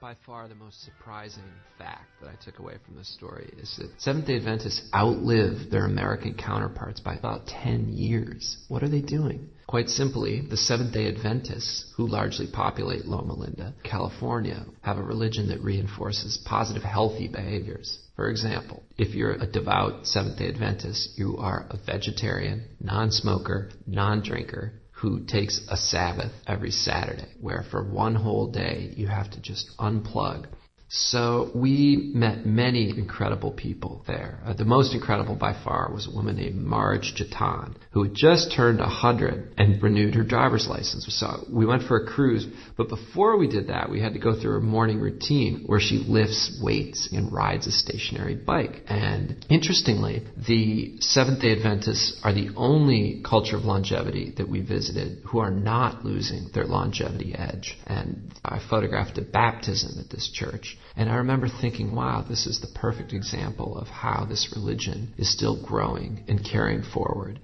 By 0.00 0.14
far 0.24 0.46
the 0.46 0.54
most 0.54 0.84
surprising 0.84 1.42
fact 1.76 2.08
that 2.20 2.28
I 2.28 2.44
took 2.44 2.60
away 2.60 2.74
from 2.84 2.96
this 2.96 3.12
story 3.14 3.50
is 3.58 3.76
that 3.78 4.00
Seventh 4.00 4.26
day 4.26 4.36
Adventists 4.36 4.88
outlive 4.94 5.70
their 5.70 5.86
American 5.86 6.34
counterparts 6.34 7.00
by 7.00 7.14
about 7.14 7.46
10 7.46 7.88
years. 7.92 8.58
What 8.68 8.82
are 8.82 8.88
they 8.88 9.00
doing? 9.00 9.48
Quite 9.66 9.88
simply, 9.88 10.40
the 10.40 10.56
Seventh 10.56 10.92
day 10.92 11.08
Adventists, 11.08 11.92
who 11.96 12.06
largely 12.06 12.46
populate 12.46 13.06
Loma 13.06 13.34
Linda, 13.34 13.74
California, 13.82 14.64
have 14.82 14.98
a 14.98 15.02
religion 15.02 15.48
that 15.48 15.62
reinforces 15.62 16.38
positive, 16.44 16.82
healthy 16.82 17.26
behaviors. 17.26 17.98
For 18.14 18.30
example, 18.30 18.82
if 18.96 19.14
you're 19.14 19.32
a 19.32 19.46
devout 19.46 20.06
Seventh 20.06 20.38
day 20.38 20.48
Adventist, 20.48 21.18
you 21.18 21.38
are 21.38 21.66
a 21.70 21.78
vegetarian, 21.84 22.64
non 22.80 23.10
smoker, 23.10 23.70
non 23.86 24.22
drinker, 24.22 24.72
who 25.00 25.20
takes 25.20 25.60
a 25.68 25.76
Sabbath 25.76 26.32
every 26.46 26.70
Saturday, 26.70 27.28
where 27.40 27.62
for 27.70 27.84
one 27.84 28.16
whole 28.16 28.48
day 28.48 28.92
you 28.96 29.06
have 29.06 29.30
to 29.30 29.40
just 29.40 29.70
unplug 29.78 30.46
so 30.90 31.50
we 31.54 32.12
met 32.14 32.46
many 32.46 32.88
incredible 32.88 33.50
people 33.52 34.02
there. 34.06 34.40
Uh, 34.44 34.54
the 34.54 34.64
most 34.64 34.94
incredible 34.94 35.34
by 35.34 35.52
far 35.52 35.92
was 35.92 36.06
a 36.06 36.10
woman 36.10 36.36
named 36.36 36.56
Marge 36.56 37.14
Jatan, 37.14 37.76
who 37.90 38.04
had 38.04 38.14
just 38.14 38.52
turned 38.52 38.78
100 38.78 39.52
and 39.58 39.82
renewed 39.82 40.14
her 40.14 40.24
driver's 40.24 40.66
license. 40.66 41.06
So 41.10 41.44
we 41.52 41.66
went 41.66 41.82
for 41.82 41.98
a 41.98 42.06
cruise, 42.06 42.46
but 42.78 42.88
before 42.88 43.36
we 43.36 43.48
did 43.48 43.68
that, 43.68 43.90
we 43.90 44.00
had 44.00 44.14
to 44.14 44.18
go 44.18 44.40
through 44.40 44.56
a 44.56 44.62
morning 44.62 44.98
routine 44.98 45.64
where 45.66 45.80
she 45.80 45.98
lifts 45.98 46.58
weights 46.62 47.10
and 47.12 47.30
rides 47.30 47.66
a 47.66 47.70
stationary 47.70 48.36
bike. 48.36 48.82
And 48.86 49.44
interestingly, 49.50 50.26
the 50.36 51.00
Seventh 51.00 51.42
day 51.42 51.52
Adventists 51.52 52.18
are 52.24 52.32
the 52.32 52.48
only 52.56 53.22
culture 53.28 53.58
of 53.58 53.64
longevity 53.66 54.32
that 54.38 54.48
we 54.48 54.62
visited 54.62 55.22
who 55.26 55.40
are 55.40 55.50
not 55.50 56.02
losing 56.02 56.48
their 56.54 56.64
longevity 56.64 57.34
edge. 57.34 57.76
And 57.86 58.32
I 58.42 58.58
photographed 58.58 59.18
a 59.18 59.22
baptism 59.22 60.00
at 60.02 60.08
this 60.08 60.30
church. 60.32 60.77
And 60.96 61.10
I 61.10 61.16
remember 61.16 61.48
thinking, 61.48 61.94
wow, 61.94 62.24
this 62.28 62.46
is 62.46 62.60
the 62.60 62.78
perfect 62.78 63.12
example 63.12 63.78
of 63.78 63.88
how 63.88 64.24
this 64.24 64.52
religion 64.54 65.14
is 65.16 65.32
still 65.32 65.56
growing 65.62 66.24
and 66.28 66.44
carrying 66.44 66.82
forward. 66.82 67.40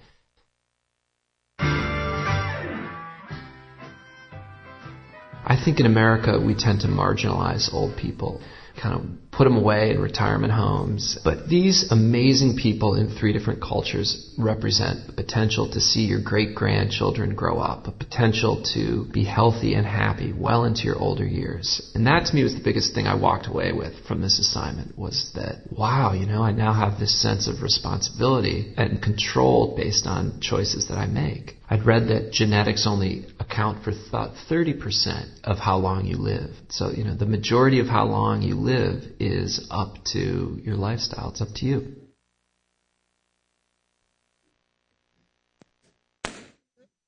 I 5.47 5.57
think 5.63 5.79
in 5.79 5.87
America 5.87 6.41
we 6.41 6.55
tend 6.55 6.81
to 6.81 6.89
marginalize 6.89 7.73
old 7.73 7.97
people, 7.97 8.41
kind 8.81 8.95
of 8.95 9.24
put 9.37 9.45
them 9.45 9.57
away 9.57 9.91
in 9.91 10.01
retirement 10.01 10.53
homes. 10.53 11.19
But 11.25 11.49
these 11.49 11.91
amazing 11.91 12.57
people 12.57 12.95
in 12.95 13.11
three 13.11 13.33
different 13.33 13.61
cultures 13.61 14.33
represent 14.39 15.07
the 15.07 15.13
potential 15.13 15.71
to 15.73 15.81
see 15.81 16.03
your 16.03 16.21
great 16.23 16.55
grandchildren 16.55 17.35
grow 17.35 17.59
up, 17.59 17.87
a 17.87 17.93
potential 17.93 18.65
to 18.75 19.07
be 19.13 19.25
healthy 19.25 19.75
and 19.75 19.87
happy 19.87 20.33
well 20.33 20.65
into 20.65 20.83
your 20.83 20.99
older 20.99 21.27
years. 21.27 21.91
And 21.95 22.07
that 22.07 22.27
to 22.27 22.35
me 22.35 22.43
was 22.43 22.55
the 22.55 22.63
biggest 22.63 22.95
thing 22.95 23.07
I 23.07 23.15
walked 23.15 23.47
away 23.47 23.73
with 23.73 24.07
from 24.07 24.21
this 24.21 24.39
assignment 24.39 24.97
was 24.99 25.33
that, 25.35 25.71
wow, 25.71 26.13
you 26.13 26.27
know, 26.27 26.43
I 26.43 26.53
now 26.53 26.73
have 26.73 26.99
this 26.99 27.21
sense 27.21 27.49
of 27.49 27.63
responsibility 27.63 28.75
and 28.77 29.03
control 29.03 29.77
based 29.77 30.07
on 30.07 30.41
choices 30.41 30.89
that 30.89 30.99
I 30.99 31.07
make. 31.07 31.57
I'd 31.69 31.87
read 31.87 32.09
that 32.09 32.31
genetics 32.31 32.87
only 32.87 33.27
account 33.41 33.85
for 33.85 33.93
about 34.09 34.35
30% 34.51 35.43
of 35.45 35.59
how 35.59 35.79
long 35.79 36.05
you 36.05 36.19
live. 36.19 36.51
So, 36.69 36.91
you 36.91 37.05
know, 37.05 37.17
the 37.17 37.27
majority 37.27 37.81
of 37.81 37.87
how 37.87 38.05
long 38.05 38.43
you 38.43 38.55
live 38.55 39.03
is 39.25 39.67
up 39.71 40.05
to 40.05 40.61
your 40.63 40.77
lifestyle. 40.77 41.31
It's 41.31 41.41
up 41.41 41.55
to 41.55 41.67
you. 41.67 42.01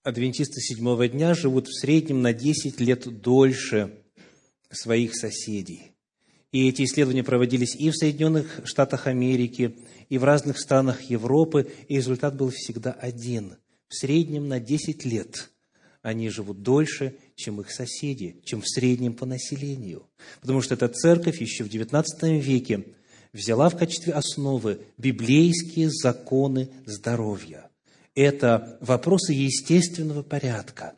Адвентисты 0.03 0.61
седьмого 0.61 1.09
дня 1.09 1.35
живут 1.35 1.67
в 1.67 1.79
среднем 1.79 2.23
на 2.23 2.33
10 2.33 2.81
лет 2.81 3.21
дольше 3.21 4.05
своих 4.71 5.17
соседей. 5.17 5.97
И 6.53 6.69
эти 6.69 6.85
исследования 6.85 7.25
проводились 7.25 7.75
и 7.75 7.91
в 7.91 7.97
Соединенных 7.97 8.61
Штатах 8.65 9.09
Америки, 9.09 9.77
и 10.09 10.17
в 10.17 10.25
разных 10.25 10.59
странах 10.59 11.03
Европы, 11.03 11.71
и 11.89 11.97
результат 11.97 12.37
был 12.37 12.51
всегда 12.51 12.93
один. 12.93 13.57
В 13.89 13.95
среднем 13.97 14.49
на 14.49 14.61
10 14.61 15.05
лет 15.05 15.51
они 16.07 16.29
живут 16.29 16.63
дольше, 16.63 17.17
чем 17.35 17.61
их 17.61 17.73
соседи, 17.73 18.37
чем 18.45 18.61
в 18.61 18.69
среднем 18.69 19.13
по 19.13 19.27
населению. 19.27 20.07
Потому 20.41 20.63
что 20.63 20.75
эта 20.75 20.87
церковь 20.87 21.41
еще 21.41 21.65
в 21.65 21.69
XIX 21.69 22.05
веке 22.39 22.85
взяла 23.33 23.69
в 23.69 23.77
качестве 23.77 24.13
основы 24.13 24.79
библейские 24.99 25.91
законы 25.91 26.69
здоровья. 26.85 27.69
Это 28.15 28.79
вопросы 28.81 29.33
естественного 29.33 30.23
порядка. 30.23 30.95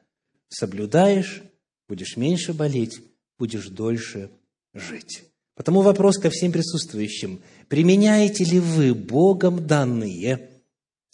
Соблюдаешь, 0.51 1.42
будешь 1.88 2.18
меньше 2.18 2.53
болеть, 2.53 3.01
будешь 3.38 3.68
дольше 3.68 4.31
жить. 4.75 5.25
Потому 5.55 5.81
вопрос 5.81 6.18
ко 6.18 6.29
всем 6.29 6.53
присутствующим. 6.53 7.40
Применяете 7.68 8.44
ли 8.44 8.61
вы 8.61 8.94
Богом 8.94 9.66
данные 9.66 10.51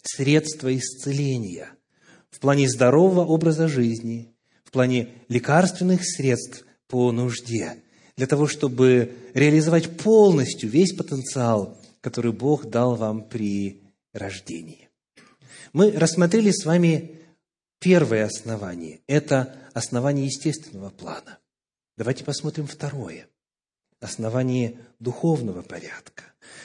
средства 0.03 0.75
исцеления 0.75 1.74
в 2.35 2.39
плане 2.39 2.67
здорового 2.67 3.25
образа 3.25 3.69
жизни, 3.69 4.35
в 4.65 4.71
плане 4.71 5.07
лекарственных 5.29 6.01
средств 6.03 6.65
по 6.89 7.13
нужде, 7.13 7.77
для 8.17 8.27
того, 8.27 8.47
чтобы 8.47 9.15
реализовать 9.33 9.97
полностью 9.97 10.69
весь 10.69 10.93
потенциал, 10.93 11.77
который 12.01 12.33
Бог 12.33 12.65
дал 12.65 12.95
вам 12.95 13.23
при 13.23 13.83
рождении. 14.11 14.89
Мы 15.71 15.91
рассмотрели 15.91 16.51
с 16.51 16.65
вами 16.65 17.21
первое 17.79 18.25
основание. 18.25 18.99
Это 19.07 19.55
основание 19.73 20.25
естественного 20.25 20.89
плана. 20.89 21.39
Давайте 21.97 22.25
посмотрим 22.25 22.67
второе. 22.67 23.29
Основание 24.01 24.77
духовного 24.99 25.61
порядка. 25.61 26.23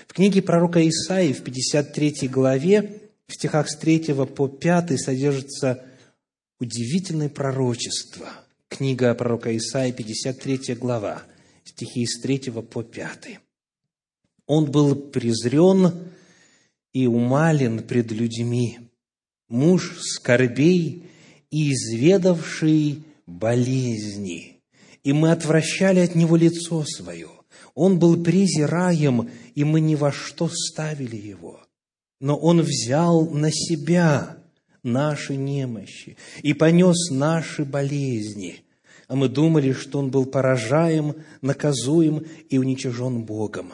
В 0.08 0.14
книге 0.14 0.42
пророка 0.42 0.86
Исаии 0.88 1.32
в 1.32 1.44
53 1.44 2.26
главе, 2.26 3.09
в 3.30 3.34
стихах 3.34 3.70
с 3.70 3.76
3 3.76 4.12
по 4.26 4.48
5 4.48 5.00
содержится 5.00 5.84
удивительное 6.58 7.28
пророчество. 7.28 8.28
Книга 8.68 9.14
пророка 9.14 9.56
Исаии, 9.56 9.92
53 9.92 10.74
глава, 10.74 11.22
стихи 11.64 12.06
с 12.06 12.20
3 12.20 12.50
по 12.50 12.82
5. 12.82 13.38
Он 14.46 14.70
был 14.70 14.96
презрен 14.96 15.92
и 16.92 17.06
умален 17.06 17.84
пред 17.84 18.10
людьми, 18.10 18.80
муж 19.48 19.98
скорбей 20.00 21.04
и 21.50 21.72
изведавший 21.72 23.04
болезни, 23.26 24.60
и 25.04 25.12
мы 25.12 25.30
отвращали 25.30 26.00
от 26.00 26.16
него 26.16 26.34
лицо 26.34 26.84
свое. 26.84 27.28
Он 27.76 28.00
был 28.00 28.22
презираем, 28.22 29.30
и 29.54 29.62
мы 29.62 29.80
ни 29.80 29.94
во 29.94 30.10
что 30.10 30.48
ставили 30.48 31.16
его. 31.16 31.60
Но 32.20 32.36
он 32.36 32.60
взял 32.60 33.26
на 33.30 33.50
себя 33.50 34.36
наши 34.82 35.36
немощи 35.36 36.16
и 36.42 36.52
понес 36.52 37.10
наши 37.10 37.64
болезни. 37.64 38.62
А 39.08 39.16
мы 39.16 39.28
думали, 39.28 39.72
что 39.72 39.98
он 39.98 40.10
был 40.10 40.26
поражаем, 40.26 41.16
наказуем 41.40 42.26
и 42.48 42.58
уничижен 42.58 43.24
Богом. 43.24 43.72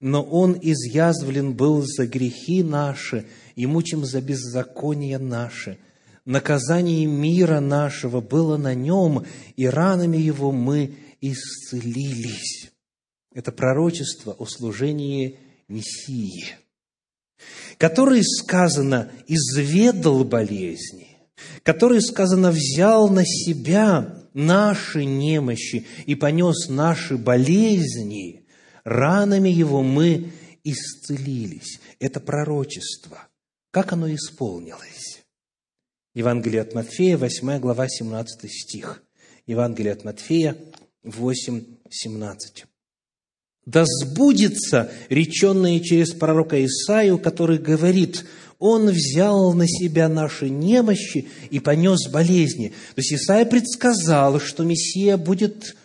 Но 0.00 0.22
он 0.22 0.58
изъязвлен 0.60 1.54
был 1.54 1.82
за 1.82 2.06
грехи 2.06 2.62
наши 2.62 3.26
и 3.56 3.66
мучим 3.66 4.04
за 4.04 4.20
беззакония 4.20 5.18
наши. 5.18 5.78
Наказание 6.24 7.06
мира 7.06 7.60
нашего 7.60 8.20
было 8.20 8.56
на 8.56 8.74
нем, 8.74 9.26
и 9.56 9.66
ранами 9.66 10.16
его 10.16 10.52
мы 10.52 10.94
исцелились. 11.20 12.70
Это 13.34 13.52
пророчество 13.52 14.32
о 14.32 14.46
служении 14.46 15.38
Мессии– 15.68 16.54
который, 17.78 18.22
сказано, 18.22 19.10
изведал 19.26 20.24
болезни, 20.24 21.16
который, 21.62 22.00
сказано, 22.00 22.50
взял 22.50 23.08
на 23.08 23.24
себя 23.24 24.22
наши 24.34 25.04
немощи 25.04 25.86
и 26.06 26.14
понес 26.14 26.68
наши 26.68 27.16
болезни, 27.16 28.46
ранами 28.84 29.48
его 29.48 29.82
мы 29.82 30.32
исцелились. 30.64 31.80
Это 31.98 32.20
пророчество. 32.20 33.28
Как 33.70 33.92
оно 33.92 34.12
исполнилось? 34.14 35.24
Евангелие 36.14 36.62
от 36.62 36.74
Матфея, 36.74 37.16
8 37.18 37.58
глава, 37.58 37.88
17 37.88 38.50
стих. 38.50 39.02
Евангелие 39.46 39.92
от 39.92 40.04
Матфея, 40.04 40.56
8, 41.02 41.64
17. 41.90 42.66
«Да 43.66 43.84
сбудется 43.86 44.90
реченное 45.08 45.80
через 45.80 46.10
пророка 46.10 46.62
Исаию, 46.64 47.18
который 47.18 47.58
говорит, 47.58 48.24
он 48.58 48.88
взял 48.88 49.52
на 49.52 49.66
себя 49.66 50.08
наши 50.08 50.48
немощи 50.48 51.28
и 51.50 51.60
понес 51.60 52.08
болезни. 52.08 52.68
То 52.94 53.00
есть 53.00 53.12
Исаия 53.12 53.44
предсказал, 53.44 54.40
что 54.40 54.64
Мессия 54.64 55.16
будет 55.16 55.76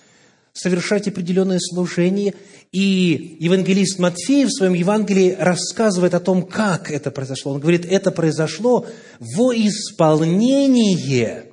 совершать 0.53 1.07
определенное 1.07 1.59
служение, 1.59 2.36
и 2.71 3.38
евангелист 3.39 3.97
Матфей 3.97 4.45
в 4.45 4.51
своем 4.51 4.73
Евангелии 4.73 5.36
рассказывает 5.39 6.13
о 6.13 6.19
том, 6.19 6.43
как 6.43 6.91
это 6.91 7.09
произошло. 7.11 7.53
Он 7.53 7.59
говорит, 7.59 7.86
это 7.86 8.11
произошло 8.11 8.86
во 9.19 9.53
исполнение, 9.53 11.45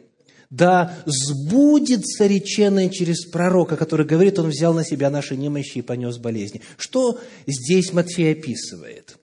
да 0.50 0.96
сбудется 1.06 2.26
реченное 2.26 2.88
через 2.88 3.26
пророка, 3.26 3.76
который 3.76 4.06
говорит, 4.06 4.38
он 4.38 4.48
взял 4.48 4.74
на 4.74 4.84
себя 4.84 5.10
наши 5.10 5.36
немощи 5.36 5.78
и 5.78 5.82
понес 5.82 6.18
болезни. 6.18 6.62
Что 6.76 7.20
здесь 7.46 7.92
Матфей 7.92 8.32
описывает? 8.32 9.18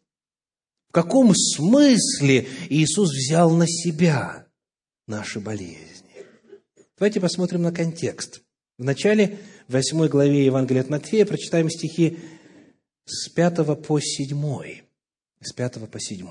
В 0.90 0.94
каком 0.94 1.34
смысле 1.36 2.48
Иисус 2.70 3.10
взял 3.10 3.50
на 3.52 3.66
себя 3.68 4.46
наши 5.08 5.40
болезни? 5.40 6.04
Давайте 6.98 7.20
посмотрим 7.20 7.64
на 7.64 7.72
контекст. 7.72 8.42
В 8.78 8.84
начале 8.84 9.40
8 9.70 10.08
главе 10.08 10.46
Евангелия 10.46 10.82
от 10.82 10.90
Матфея 10.90 11.26
прочитаем 11.26 11.70
стихи 11.70 12.20
с 13.06 13.30
5 13.30 13.82
по 13.82 14.00
7. 14.00 14.82
С 15.42 15.54
5 15.54 15.90
по 15.90 16.00
7. 16.00 16.28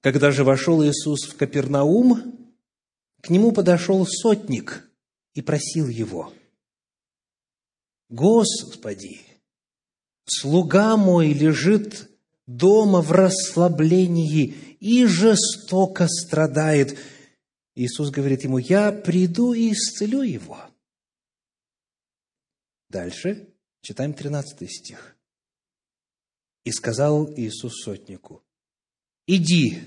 Когда 0.00 0.30
же 0.30 0.44
вошел 0.44 0.82
Иисус 0.82 1.28
в 1.28 1.36
Капернаум, 1.36 2.54
к 3.20 3.28
нему 3.28 3.52
подошел 3.52 4.06
сотник 4.06 4.88
и 5.34 5.42
просил 5.42 5.88
его, 5.88 6.32
«Господи, 8.08 9.20
слуга 10.24 10.96
мой 10.96 11.32
лежит 11.32 12.10
дома 12.46 13.00
в 13.00 13.12
расслаблении 13.12 14.54
и 14.80 15.06
жестоко 15.06 16.08
страдает, 16.08 16.98
Иисус 17.74 18.10
говорит 18.10 18.42
ему, 18.44 18.58
я 18.58 18.90
приду 18.90 19.52
и 19.52 19.72
исцелю 19.72 20.22
его. 20.22 20.60
Дальше 22.88 23.54
читаем 23.82 24.12
13 24.12 24.70
стих. 24.70 25.16
И 26.64 26.72
сказал 26.72 27.32
Иисус 27.36 27.82
сотнику, 27.82 28.42
иди, 29.36 29.78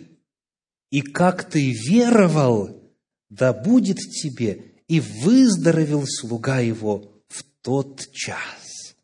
и 0.91 1.01
как 1.01 1.49
ты 1.49 1.71
веровал, 1.71 2.81
да 3.29 3.53
будет 3.53 3.97
тебе, 3.97 4.73
и 4.87 4.99
выздоровел 4.99 6.05
слуга 6.07 6.59
его 6.59 7.23
в 7.27 7.43
тот 7.61 8.07
час. 8.11 8.95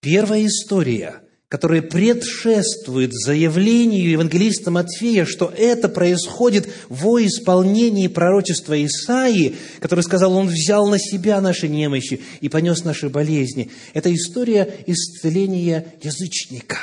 Первая 0.00 0.46
история 0.46 1.22
которое 1.52 1.82
предшествует 1.82 3.12
заявлению 3.12 4.12
евангелиста 4.12 4.70
Матфея, 4.70 5.26
что 5.26 5.52
это 5.54 5.90
происходит 5.90 6.66
во 6.88 7.22
исполнении 7.22 8.08
пророчества 8.08 8.82
Исаии, 8.82 9.56
который 9.78 10.02
сказал, 10.02 10.32
он 10.32 10.48
взял 10.48 10.86
на 10.86 10.98
себя 10.98 11.42
наши 11.42 11.68
немощи 11.68 12.22
и 12.40 12.48
понес 12.48 12.84
наши 12.84 13.10
болезни. 13.10 13.70
Это 13.92 14.10
история 14.14 14.66
исцеления 14.86 15.92
язычника, 16.02 16.78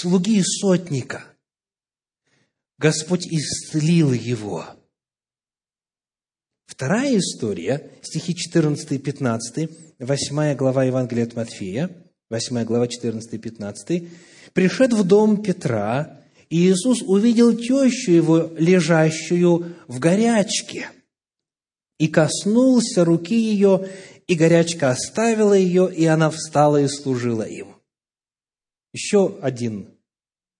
слуги 0.00 0.42
сотника. 0.42 1.24
Господь 2.78 3.26
исцелил 3.26 4.12
его. 4.12 4.66
Вторая 6.66 7.18
история, 7.18 7.90
стихи 8.02 8.34
14 8.34 8.92
и 8.92 8.98
15, 8.98 9.70
8 9.98 10.54
глава 10.56 10.84
Евангелия 10.84 11.24
от 11.24 11.36
Матфея– 11.36 11.90
8 12.28 12.64
глава, 12.64 12.88
14 12.88 13.34
и 13.34 13.38
15. 13.38 14.08
«Пришед 14.52 14.92
в 14.92 15.04
дом 15.04 15.42
Петра, 15.42 16.20
и 16.50 16.68
Иисус 16.68 17.02
увидел 17.02 17.56
тещу 17.56 18.10
его, 18.10 18.50
лежащую 18.58 19.76
в 19.86 19.98
горячке, 20.00 20.88
и 21.98 22.08
коснулся 22.08 23.04
руки 23.04 23.36
ее, 23.36 23.88
и 24.26 24.34
горячка 24.34 24.90
оставила 24.90 25.54
ее, 25.54 25.92
и 25.92 26.04
она 26.06 26.30
встала 26.30 26.80
и 26.82 26.88
служила 26.88 27.42
им». 27.42 27.75
Еще 28.96 29.38
один 29.42 29.90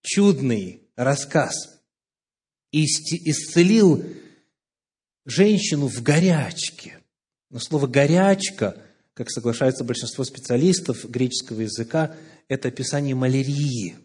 чудный 0.03 0.83
рассказ. 0.95 1.81
Исцелил 2.71 4.05
женщину 5.25 5.87
в 5.87 6.03
горячке. 6.03 6.99
Но 7.49 7.59
слово 7.61 7.87
«горячка» 7.87 8.77
как 9.15 9.31
соглашается 9.31 9.85
большинство 9.85 10.23
специалистов 10.25 11.09
греческого 11.09 11.63
языка, 11.63 12.15
это 12.49 12.69
описание 12.69 13.15
малярии. 13.15 13.97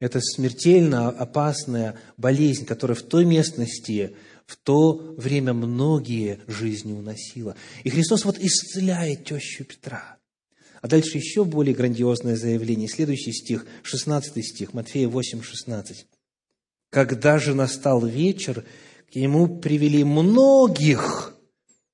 Это 0.00 0.20
смертельно 0.20 1.10
опасная 1.10 1.96
болезнь, 2.16 2.66
которая 2.66 2.96
в 2.96 3.04
той 3.04 3.24
местности 3.24 4.16
в 4.46 4.56
то 4.56 5.14
время 5.16 5.52
многие 5.52 6.40
жизни 6.48 6.92
уносила. 6.92 7.54
И 7.84 7.90
Христос 7.90 8.24
вот 8.24 8.40
исцеляет 8.40 9.24
тещу 9.24 9.64
Петра. 9.64 10.18
А 10.82 10.88
дальше 10.88 11.18
еще 11.18 11.44
более 11.44 11.74
грандиозное 11.74 12.36
заявление. 12.36 12.88
Следующий 12.88 13.32
стих, 13.32 13.66
16 13.82 14.44
стих, 14.44 14.74
Матфея 14.74 15.08
8, 15.08 15.42
16. 15.42 16.06
«Когда 16.90 17.38
же 17.38 17.54
настал 17.54 18.04
вечер, 18.04 18.64
к 19.12 19.16
нему 19.16 19.58
привели 19.58 20.04
многих 20.04 21.34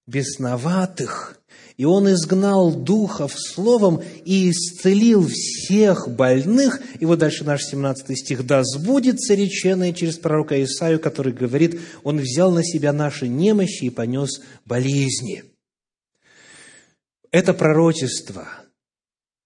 бесноватых, 0.07 1.41
и 1.76 1.85
он 1.85 2.12
изгнал 2.12 2.74
духов 2.74 3.35
словом 3.37 4.03
и 4.24 4.51
исцелил 4.51 5.26
всех 5.26 6.09
больных. 6.09 6.80
И 7.01 7.07
вот 7.07 7.18
дальше 7.18 7.45
наш 7.45 7.62
17 7.62 8.18
стих. 8.18 8.47
«Да 8.47 8.62
сбудется 8.62 9.35
реченное 9.35 9.93
через 9.93 10.18
пророка 10.18 10.62
Исаию, 10.62 11.01
который 11.01 11.33
говорит, 11.33 11.80
он 12.03 12.18
взял 12.18 12.53
на 12.53 12.62
себя 12.62 12.93
наши 12.93 13.28
немощи 13.28 13.85
и 13.85 13.91
понес 13.91 14.43
болезни». 14.64 15.45
Это 17.30 17.55
пророчество 17.55 18.47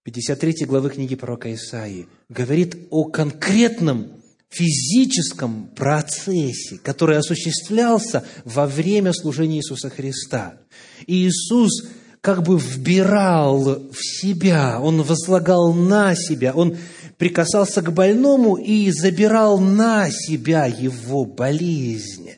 53 0.06 0.66
главы 0.66 0.90
книги 0.90 1.16
пророка 1.16 1.52
Исаии 1.52 2.06
говорит 2.28 2.76
о 2.90 3.06
конкретном 3.06 4.12
физическом 4.48 5.66
процессе, 5.74 6.78
который 6.80 7.18
осуществлялся 7.18 8.24
во 8.44 8.68
время 8.68 9.12
служения 9.12 9.56
Иисуса 9.56 9.90
Христа. 9.90 10.60
И 11.08 11.26
Иисус 11.26 11.88
как 12.20 12.44
бы 12.44 12.56
вбирал 12.56 13.90
в 13.90 13.98
себя, 14.00 14.78
он 14.80 15.02
возлагал 15.02 15.74
на 15.74 16.14
себя, 16.14 16.52
он 16.54 16.76
прикасался 17.18 17.82
к 17.82 17.92
больному 17.92 18.54
и 18.54 18.92
забирал 18.92 19.58
на 19.58 20.08
себя 20.08 20.66
его 20.66 21.24
болезнь. 21.24 22.30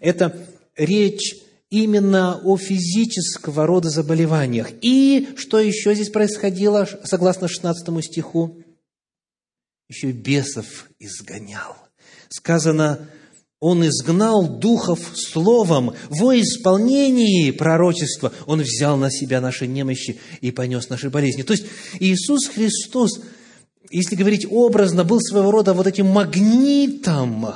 Это 0.00 0.36
речь 0.76 1.36
именно 1.70 2.40
о 2.42 2.56
физического 2.56 3.66
рода 3.66 3.90
заболеваниях. 3.90 4.70
И 4.80 5.28
что 5.36 5.58
еще 5.58 5.94
здесь 5.94 6.10
происходило, 6.10 6.88
согласно 7.04 7.48
16 7.48 8.04
стиху? 8.04 8.62
Еще 9.88 10.10
и 10.10 10.12
бесов 10.12 10.88
изгонял. 10.98 11.76
Сказано, 12.28 13.08
он 13.60 13.86
изгнал 13.86 14.58
духов 14.58 15.00
словом. 15.14 15.94
Во 16.10 16.38
исполнении 16.38 17.50
пророчества 17.50 18.32
Он 18.46 18.60
взял 18.60 18.96
на 18.96 19.10
себя 19.10 19.40
наши 19.40 19.66
немощи 19.66 20.20
и 20.40 20.52
понес 20.52 20.88
наши 20.88 21.10
болезни. 21.10 21.42
То 21.42 21.54
есть 21.54 21.66
Иисус 21.98 22.46
Христос, 22.46 23.20
если 23.90 24.14
говорить 24.14 24.46
образно, 24.48 25.02
был 25.04 25.20
своего 25.20 25.50
рода 25.50 25.74
вот 25.74 25.86
этим 25.88 26.06
магнитом, 26.06 27.46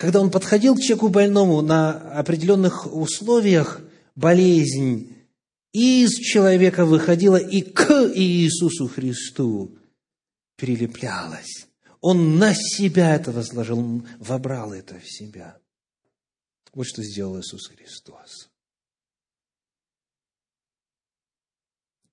когда 0.00 0.22
Он 0.22 0.30
подходил 0.30 0.76
к 0.76 0.80
человеку 0.80 1.10
больному 1.10 1.60
на 1.60 1.90
определенных 2.18 2.90
условиях, 2.90 3.82
болезнь 4.14 5.14
из 5.72 6.12
человека 6.12 6.86
выходила 6.86 7.36
и 7.36 7.60
к 7.60 8.10
Иисусу 8.14 8.88
Христу 8.88 9.76
прилеплялась. 10.56 11.68
Он 12.00 12.38
на 12.38 12.54
себя 12.54 13.14
это 13.14 13.30
возложил, 13.30 14.02
вобрал 14.18 14.72
это 14.72 14.98
в 14.98 15.06
себя. 15.06 15.58
Вот 16.72 16.86
что 16.86 17.02
сделал 17.02 17.38
Иисус 17.38 17.66
Христос. 17.66 18.48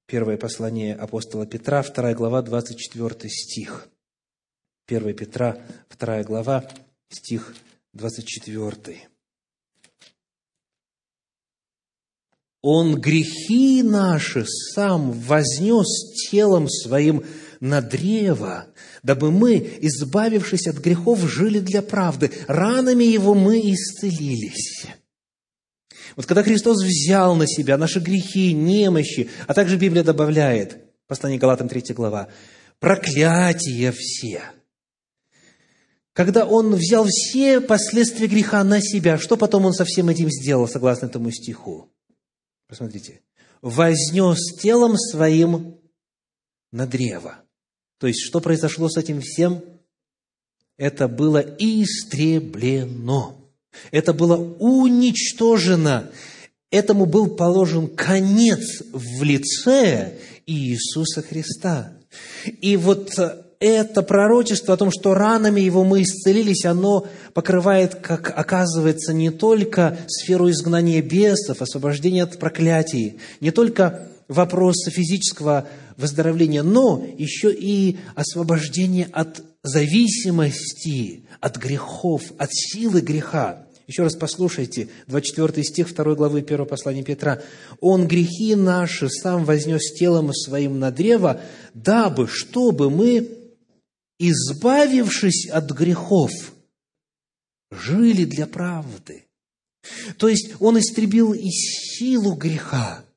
Первое 0.08 0.36
послание 0.36 0.94
апостола 0.94 1.48
Петра, 1.48 1.84
2 1.84 2.14
глава, 2.16 2.42
24 2.42 3.30
стих. 3.30 3.88
1 4.88 5.16
Петра, 5.16 5.58
2 5.98 6.24
глава, 6.24 6.70
стих 7.10 7.56
24. 7.98 9.10
Он 12.62 13.00
грехи 13.00 13.82
наши 13.84 14.46
сам 14.46 15.12
вознес 15.12 15.88
телом 16.30 16.70
своим 16.70 17.26
на 17.60 17.82
древо, 17.82 18.68
дабы 19.04 19.32
мы, 19.32 19.78
избавившись 19.82 20.68
от 20.68 20.78
грехов, 20.78 21.20
жили 21.20 21.60
для 21.60 21.82
правды. 21.82 22.32
Ранами 22.48 23.04
Его 23.04 23.34
мы 23.34 23.60
исцелились. 23.60 24.86
Вот 26.16 26.26
когда 26.26 26.44
Христос 26.44 26.84
взял 26.84 27.36
на 27.36 27.48
себя 27.48 27.78
наши 27.78 28.00
грехи, 28.00 28.54
немощи, 28.54 29.30
а 29.48 29.54
также 29.54 29.78
Библия 29.78 30.04
добавляет, 30.04 30.78
послание 31.08 31.40
Галатам 31.40 31.70
3 31.70 31.94
глава, 31.94 32.28
проклятия 32.80 33.92
все. 33.92 34.57
Когда 36.18 36.48
Он 36.48 36.74
взял 36.74 37.06
все 37.06 37.62
последствия 37.62 38.26
греха 38.26 38.64
на 38.64 38.82
себя, 38.82 39.20
что 39.20 39.38
потом 39.38 39.66
Он 39.66 39.74
со 39.74 39.86
всем 39.86 40.10
этим 40.10 40.32
сделал, 40.32 40.68
согласно 40.68 41.06
этому 41.06 41.30
стиху? 41.30 41.92
Посмотрите. 42.68 43.22
«Вознес 43.62 44.40
телом 44.60 44.98
своим 44.98 45.78
на 46.72 46.88
древо». 46.88 47.36
То 48.00 48.08
есть, 48.08 48.22
что 48.22 48.40
произошло 48.40 48.90
с 48.90 48.98
этим 48.98 49.22
всем? 49.22 49.64
Это 50.76 51.08
было 51.08 51.38
истреблено. 51.60 53.36
Это 53.92 54.12
было 54.12 54.38
уничтожено. 54.38 56.10
Этому 56.72 57.06
был 57.06 57.36
положен 57.36 57.88
конец 57.90 58.82
в 58.92 59.22
лице 59.22 60.18
Иисуса 60.48 61.22
Христа. 61.22 61.94
И 62.60 62.76
вот 62.76 63.12
это 63.60 64.04
пророчество 64.04 64.74
о 64.74 64.78
том, 64.78 64.92
что 64.92 65.14
ранами 65.14 65.62
его 65.62 65.84
мы 65.84 66.04
исцелились, 66.04 66.66
оно 66.66 67.08
покрывает, 67.34 67.96
как 67.96 68.32
оказывается, 68.38 69.14
не 69.14 69.32
только 69.32 69.98
сферу 70.08 70.50
изгнания 70.50 71.02
бесов, 71.02 71.62
освобождения 71.62 72.24
от 72.24 72.38
проклятий, 72.38 73.20
не 73.40 73.52
только 73.52 74.10
вопросы 74.28 74.92
физического 74.92 75.68
выздоровления, 75.96 76.64
но 76.64 77.06
еще 77.18 77.52
и 77.52 77.98
освобождение 78.16 79.10
от 79.12 79.42
зависимости, 79.64 81.24
от 81.40 81.58
грехов, 81.58 82.22
от 82.38 82.50
силы 82.52 83.02
греха. 83.02 83.64
Еще 83.88 84.04
раз 84.04 84.16
послушайте, 84.16 84.90
24 85.08 85.64
стих 85.64 85.96
2 85.96 86.16
главы 86.16 86.40
1 86.40 86.66
послания 86.66 87.04
Петра. 87.04 87.42
«Он 87.80 88.06
грехи 88.06 88.54
наши 88.54 89.10
сам 89.10 89.46
вознес 89.46 89.94
телом 89.94 90.34
своим 90.34 90.78
на 90.78 90.92
древо, 90.92 91.40
дабы, 91.74 92.28
чтобы 92.28 92.90
мы, 92.90 93.37
избавившись 94.20 95.50
от 95.50 95.72
грехов, 95.72 96.32
жили 97.72 98.26
для 98.26 98.48
правды». 98.48 99.26
То 100.18 100.28
есть 100.28 100.56
Он 100.60 100.78
истребил 100.80 101.34
и 101.34 101.50
силу 101.50 102.36
греха, 102.36 103.08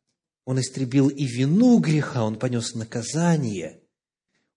он 0.51 0.59
истребил 0.59 1.09
и 1.09 1.27
вину 1.27 1.79
греха, 1.79 2.25
Он 2.25 2.37
понес 2.37 2.75
наказание. 2.75 3.81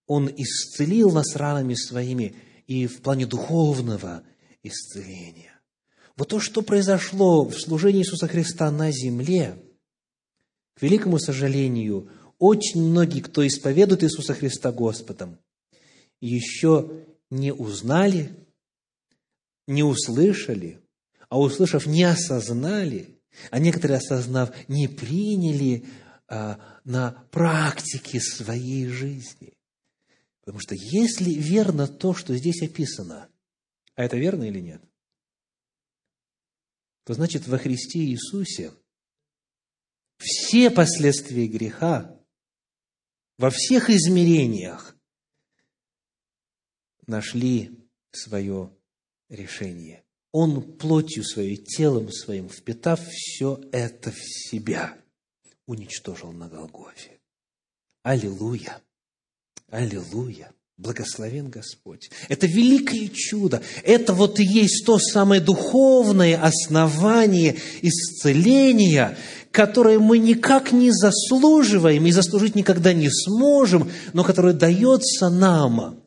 Он 0.08 0.28
исцелил 0.28 1.12
нас 1.12 1.36
ранами 1.36 1.74
своими 1.74 2.34
и 2.66 2.88
в 2.88 3.00
плане 3.00 3.26
духовного 3.26 4.24
исцеления. 4.64 5.52
Вот 6.16 6.30
то, 6.30 6.40
что 6.40 6.62
произошло 6.62 7.44
в 7.44 7.56
служении 7.60 8.00
Иисуса 8.00 8.26
Христа 8.26 8.72
на 8.72 8.90
земле, 8.90 9.56
к 10.74 10.82
великому 10.82 11.20
сожалению, 11.20 12.10
очень 12.40 12.82
многие, 12.82 13.20
кто 13.20 13.46
исповедует 13.46 14.02
Иисуса 14.02 14.34
Христа 14.34 14.72
Господом, 14.72 15.38
еще 16.26 17.04
не 17.30 17.52
узнали, 17.52 18.34
не 19.66 19.82
услышали, 19.82 20.80
а 21.28 21.38
услышав, 21.40 21.86
не 21.86 22.04
осознали– 22.04 23.10
а 23.50 23.58
некоторые, 23.58 23.98
осознав, 23.98 24.50
не 24.68 24.88
приняли 24.88 25.86
а, 26.28 26.80
на 26.84 27.12
практике 27.30 28.20
своей 28.20 28.86
жизни. 28.88 29.56
Потому 30.40 30.60
что 30.60 30.74
если 30.74 31.30
верно 31.30 31.86
то, 31.86 32.14
что 32.14 32.36
здесь 32.36 32.62
описано, 32.62 33.28
а 33.94 34.04
это 34.04 34.16
верно 34.16 34.44
или 34.44 34.60
нет, 34.60 34.82
то 37.04 37.14
значит 37.14 37.46
во 37.46 37.58
Христе 37.58 38.00
Иисусе 38.00 38.72
все 40.18 40.70
последствия 40.70 41.46
греха 41.46 42.18
во 43.36 43.50
всех 43.50 43.90
измерениях 43.90 44.93
нашли 47.06 47.70
свое 48.12 48.70
решение. 49.28 50.02
Он 50.32 50.62
плотью 50.62 51.24
своей, 51.24 51.56
телом 51.56 52.10
своим, 52.10 52.48
впитав 52.48 53.00
все 53.08 53.60
это 53.72 54.10
в 54.10 54.18
себя, 54.18 54.96
уничтожил 55.66 56.32
на 56.32 56.48
Голгофе. 56.48 57.20
Аллилуйя! 58.02 58.80
Аллилуйя! 59.70 60.50
Благословен 60.76 61.50
Господь. 61.50 62.10
Это 62.28 62.48
великое 62.48 63.08
чудо. 63.08 63.62
Это 63.84 64.12
вот 64.12 64.40
и 64.40 64.44
есть 64.44 64.84
то 64.84 64.98
самое 64.98 65.40
духовное 65.40 66.36
основание 66.42 67.56
исцеления, 67.80 69.16
которое 69.52 70.00
мы 70.00 70.18
никак 70.18 70.72
не 70.72 70.90
заслуживаем 70.90 72.06
и 72.06 72.10
заслужить 72.10 72.56
никогда 72.56 72.92
не 72.92 73.08
сможем, 73.08 73.88
но 74.12 74.24
которое 74.24 74.52
дается 74.52 75.30
нам 75.30 76.03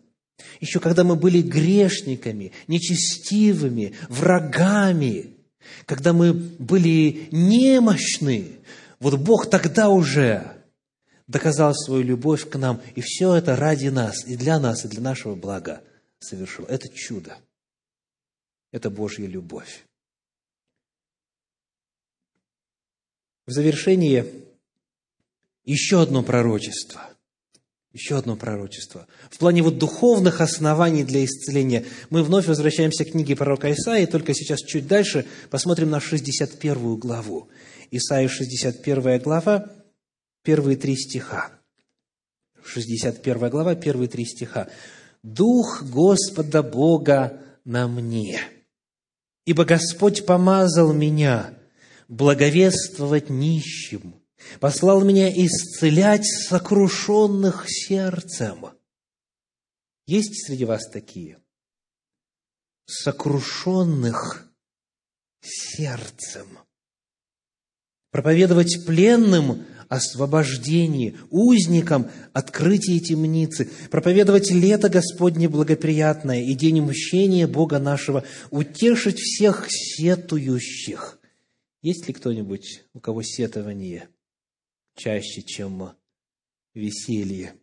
еще 0.59 0.79
когда 0.79 1.03
мы 1.03 1.15
были 1.15 1.41
грешниками, 1.41 2.51
нечестивыми, 2.67 3.95
врагами, 4.09 5.37
когда 5.85 6.13
мы 6.13 6.33
были 6.33 7.27
немощны, 7.31 8.53
вот 8.99 9.19
Бог 9.19 9.49
тогда 9.49 9.89
уже 9.89 10.53
доказал 11.27 11.75
свою 11.75 12.03
любовь 12.03 12.49
к 12.49 12.55
нам, 12.55 12.81
и 12.95 13.01
все 13.01 13.35
это 13.35 13.55
ради 13.55 13.87
нас, 13.87 14.25
и 14.25 14.35
для 14.35 14.59
нас, 14.59 14.85
и 14.85 14.87
для 14.87 15.01
нашего 15.01 15.35
блага 15.35 15.83
совершил. 16.19 16.65
Это 16.65 16.89
чудо. 16.89 17.37
Это 18.71 18.89
Божья 18.89 19.25
любовь. 19.25 19.85
В 23.45 23.51
завершение 23.51 24.25
еще 25.63 26.01
одно 26.01 26.23
пророчество– 26.23 27.09
еще 27.93 28.17
одно 28.17 28.35
пророчество. 28.35 29.07
В 29.29 29.37
плане 29.37 29.61
вот 29.61 29.77
духовных 29.77 30.41
оснований 30.41 31.03
для 31.03 31.25
исцеления 31.25 31.85
мы 32.09 32.23
вновь 32.23 32.47
возвращаемся 32.47 33.05
к 33.05 33.11
книге 33.11 33.35
пророка 33.35 33.71
Исаии, 33.71 34.05
только 34.05 34.33
сейчас 34.33 34.59
чуть 34.59 34.87
дальше 34.87 35.25
посмотрим 35.49 35.89
на 35.89 35.99
61 35.99 36.97
главу. 36.97 37.49
Исаия 37.91 38.27
61 38.27 39.19
глава, 39.19 39.71
первые 40.43 40.77
три 40.77 40.95
стиха. 40.95 41.51
61 42.63 43.49
глава, 43.49 43.75
первые 43.75 44.09
три 44.09 44.25
стиха. 44.25 44.67
«Дух 45.23 45.83
Господа 45.83 46.61
Бога 46.63 47.41
на 47.65 47.87
мне, 47.87 48.39
ибо 49.45 49.65
Господь 49.65 50.25
помазал 50.25 50.93
меня 50.93 51.57
благовествовать 52.07 53.29
нищим, 53.29 54.16
послал 54.59 55.03
меня 55.03 55.29
исцелять 55.29 56.25
сокрушенных 56.25 57.65
сердцем. 57.67 58.67
Есть 60.05 60.45
среди 60.45 60.65
вас 60.65 60.89
такие? 60.89 61.39
Сокрушенных 62.85 64.49
сердцем. 65.41 66.47
Проповедовать 68.11 68.85
пленным 68.85 69.65
освобождение, 69.89 71.17
узникам 71.29 72.09
открытие 72.33 72.99
темницы, 72.99 73.69
проповедовать 73.91 74.51
лето 74.51 74.89
Господне 74.89 75.47
благоприятное 75.49 76.41
и 76.41 76.53
день 76.53 76.81
мщения 76.81 77.47
Бога 77.47 77.79
нашего, 77.79 78.23
утешить 78.49 79.19
всех 79.19 79.67
сетующих. 79.69 81.19
Есть 81.81 82.07
ли 82.07 82.13
кто-нибудь, 82.13 82.85
у 82.93 82.99
кого 82.99 83.21
сетование– 83.23 84.09
чаще, 84.97 85.41
чем 85.43 85.91
веселье. 86.73 87.53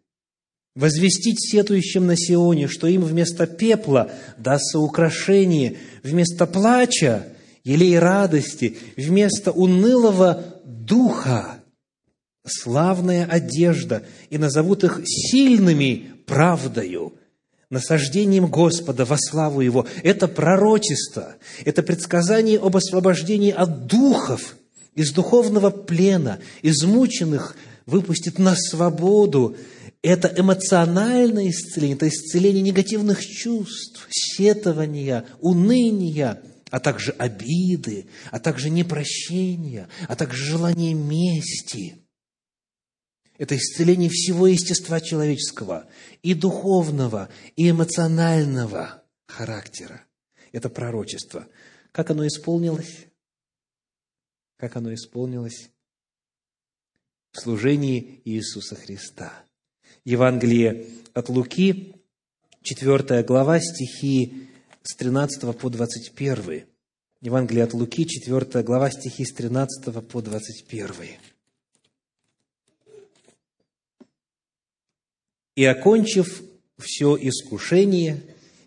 Возвестить 0.74 1.41
сетующим 1.41 2.07
на 2.07 2.16
Сионе, 2.16 2.66
что 2.66 2.87
им 2.87 3.03
вместо 3.03 3.47
пепла 3.47 4.11
дастся 4.39 4.78
украшение, 4.78 5.76
вместо 6.03 6.47
плача– 6.47 7.28
елей 7.64 7.99
радости, 7.99 8.76
вместо 8.97 9.53
унылого 9.53 10.45
духа– 10.64 11.62
славная 12.47 13.24
одежда, 13.24 14.05
и 14.30 14.37
назовут 14.37 14.85
их 14.85 15.01
сильными 15.07 16.12
правдою, 16.26 17.14
насаждением 17.70 18.49
Господа 18.49 19.05
во 19.05 19.16
славу 19.16 19.61
Его. 19.61 19.87
Это 20.03 20.28
пророчество, 20.28 21.37
это 21.64 21.82
предсказание 21.82 22.59
об 22.59 22.76
освобождении 22.76 23.53
от 23.53 23.87
духов– 23.87 24.57
из 24.95 25.12
духовного 25.12 25.70
плена, 25.70 26.40
измученных 26.62 27.57
выпустит 27.86 28.38
на 28.38 28.55
свободу. 28.55 29.57
Это 30.03 30.32
эмоциональное 30.36 31.51
исцеление, 31.51 31.97
это 31.97 32.09
исцеление 32.09 32.62
негативных 32.62 33.24
чувств, 33.24 34.07
сетования, 34.11 35.26
уныния, 35.40 36.42
а 36.70 36.80
также 36.80 37.12
обиды, 37.12 38.07
а 38.30 38.38
также 38.38 38.68
непрощения, 38.70 39.88
а 40.09 40.16
также 40.16 40.45
желание 40.45 40.92
мести. 40.92 41.97
Это 43.38 43.57
исцеление 43.57 44.11
всего 44.11 44.47
естества 44.47 45.01
человеческого, 45.01 45.88
и 46.22 46.34
духовного, 46.34 47.28
и 47.57 47.70
эмоционального 47.70 49.03
характера. 49.26 50.05
Это 50.53 50.68
пророчество. 50.68 51.49
Как 51.90 52.11
оно 52.11 52.26
исполнилось? 52.26 53.07
Как 54.57 54.76
оно 54.76 54.94
исполнилось? 54.94 55.70
В 57.32 57.40
служении 57.40 58.20
Иисуса 58.24 58.76
Христа. 58.76 59.32
Евангелие 60.05 60.86
от 61.12 61.28
Луки, 61.28 61.96
4 62.62 63.22
глава, 63.24 63.59
стихи 63.61 64.48
с 64.82 64.94
13 64.96 65.57
по 65.57 65.70
21. 65.70 66.66
Евангелие 67.20 67.64
от 67.64 67.74
Луки, 67.74 68.07
4 68.07 68.62
глава, 68.62 68.90
стихи 68.90 69.24
с 69.24 69.32
13 69.32 70.07
по 70.07 70.22
21. 70.22 70.88
И, 75.57 75.64
окончив 75.64 76.42
все 76.78 77.16
искушение, 77.20 78.22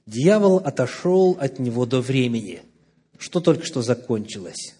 дьявол 0.06 0.58
отошел 0.58 1.38
от 1.40 1.60
него 1.60 1.86
до 1.86 2.02
времени. 2.02 2.62
Что 3.18 3.40
только 3.40 3.66
что 3.66 3.82
закончилось? 3.82 4.77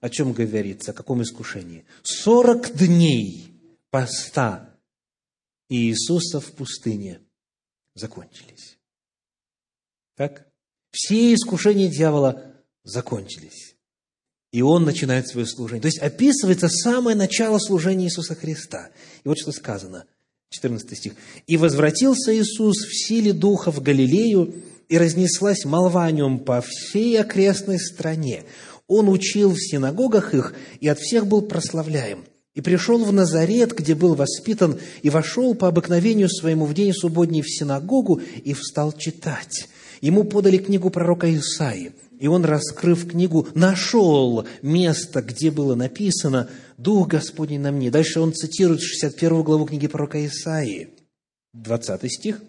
О 0.00 0.08
чем 0.08 0.32
говорится? 0.32 0.90
О 0.90 0.94
каком 0.94 1.22
искушении? 1.22 1.84
Сорок 2.02 2.74
дней 2.74 3.52
поста 3.90 4.78
Иисуса 5.68 6.40
в 6.40 6.52
пустыне 6.52 7.20
закончились. 7.94 8.78
Так? 10.16 10.48
Все 10.90 11.34
искушения 11.34 11.88
дьявола 11.88 12.54
закончились. 12.84 13.76
И 14.52 14.62
он 14.62 14.84
начинает 14.84 15.28
свое 15.28 15.46
служение. 15.46 15.82
То 15.82 15.88
есть 15.88 15.98
описывается 15.98 16.68
самое 16.68 17.16
начало 17.16 17.58
служения 17.58 18.06
Иисуса 18.06 18.34
Христа. 18.34 18.90
И 19.24 19.28
вот 19.28 19.38
что 19.38 19.52
сказано– 19.52 20.06
14 20.50 20.96
стих. 20.96 21.14
«И 21.46 21.56
возвратился 21.56 22.36
Иисус 22.36 22.76
в 22.76 22.94
силе 22.94 23.32
Духа 23.32 23.70
в 23.70 23.82
Галилею, 23.82 24.54
и 24.88 24.98
разнеслась 24.98 25.64
молва 25.64 26.04
о 26.04 26.10
нем 26.10 26.38
по 26.38 26.60
всей 26.60 27.20
окрестной 27.20 27.78
стране. 27.78 28.44
Он 28.86 29.08
учил 29.08 29.50
в 29.52 29.58
синагогах 29.58 30.34
их, 30.34 30.54
и 30.80 30.88
от 30.88 30.98
всех 30.98 31.26
был 31.26 31.42
прославляем. 31.42 32.24
И 32.54 32.60
пришел 32.60 33.04
в 33.04 33.12
Назарет, 33.12 33.76
где 33.76 33.94
был 33.94 34.14
воспитан, 34.14 34.78
и 35.02 35.10
вошел 35.10 35.54
по 35.54 35.68
обыкновению 35.68 36.28
своему 36.30 36.64
в 36.64 36.72
день 36.72 36.94
субботний 36.94 37.42
в 37.42 37.50
синагогу, 37.50 38.20
и 38.44 38.54
встал 38.54 38.92
читать. 38.92 39.68
Ему 40.00 40.24
подали 40.24 40.56
книгу 40.56 40.90
пророка 40.90 41.34
Исаии, 41.34 41.92
и 42.18 42.28
он, 42.28 42.44
раскрыв 42.44 43.08
книгу, 43.08 43.46
нашел 43.54 44.46
место, 44.62 45.20
где 45.20 45.50
было 45.50 45.74
написано 45.74 46.48
«Дух 46.78 47.08
Господень 47.08 47.60
на 47.60 47.72
мне». 47.72 47.90
Дальше 47.90 48.20
он 48.20 48.32
цитирует 48.32 48.80
61 48.80 49.42
главу 49.42 49.66
книги 49.66 49.86
пророка 49.86 50.24
Исаии, 50.24 50.90
20 51.52 52.10
стих. 52.10 52.42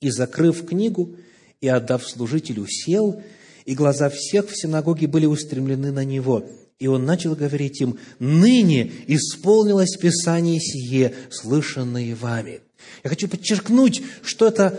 «И, 0.00 0.10
закрыв 0.10 0.66
книгу, 0.66 1.16
и 1.60 1.68
отдав 1.68 2.06
служителю, 2.06 2.66
сел, 2.66 3.22
и 3.64 3.74
глаза 3.74 4.08
всех 4.08 4.48
в 4.48 4.56
синагоге 4.56 5.06
были 5.06 5.26
устремлены 5.26 5.92
на 5.92 6.04
него. 6.04 6.44
И 6.78 6.86
он 6.86 7.04
начал 7.04 7.34
говорить 7.34 7.80
им, 7.80 7.98
«Ныне 8.18 8.92
исполнилось 9.08 9.96
Писание 9.96 10.60
сие, 10.60 11.14
слышанное 11.30 12.14
вами». 12.14 12.60
Я 13.02 13.10
хочу 13.10 13.28
подчеркнуть, 13.28 14.02
что 14.22 14.46
это 14.46 14.78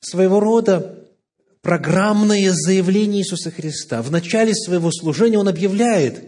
своего 0.00 0.40
рода 0.40 1.00
программное 1.60 2.52
заявление 2.52 3.22
Иисуса 3.22 3.50
Христа. 3.50 4.00
В 4.02 4.10
начале 4.10 4.54
своего 4.54 4.90
служения 4.92 5.38
Он 5.38 5.48
объявляет, 5.48 6.24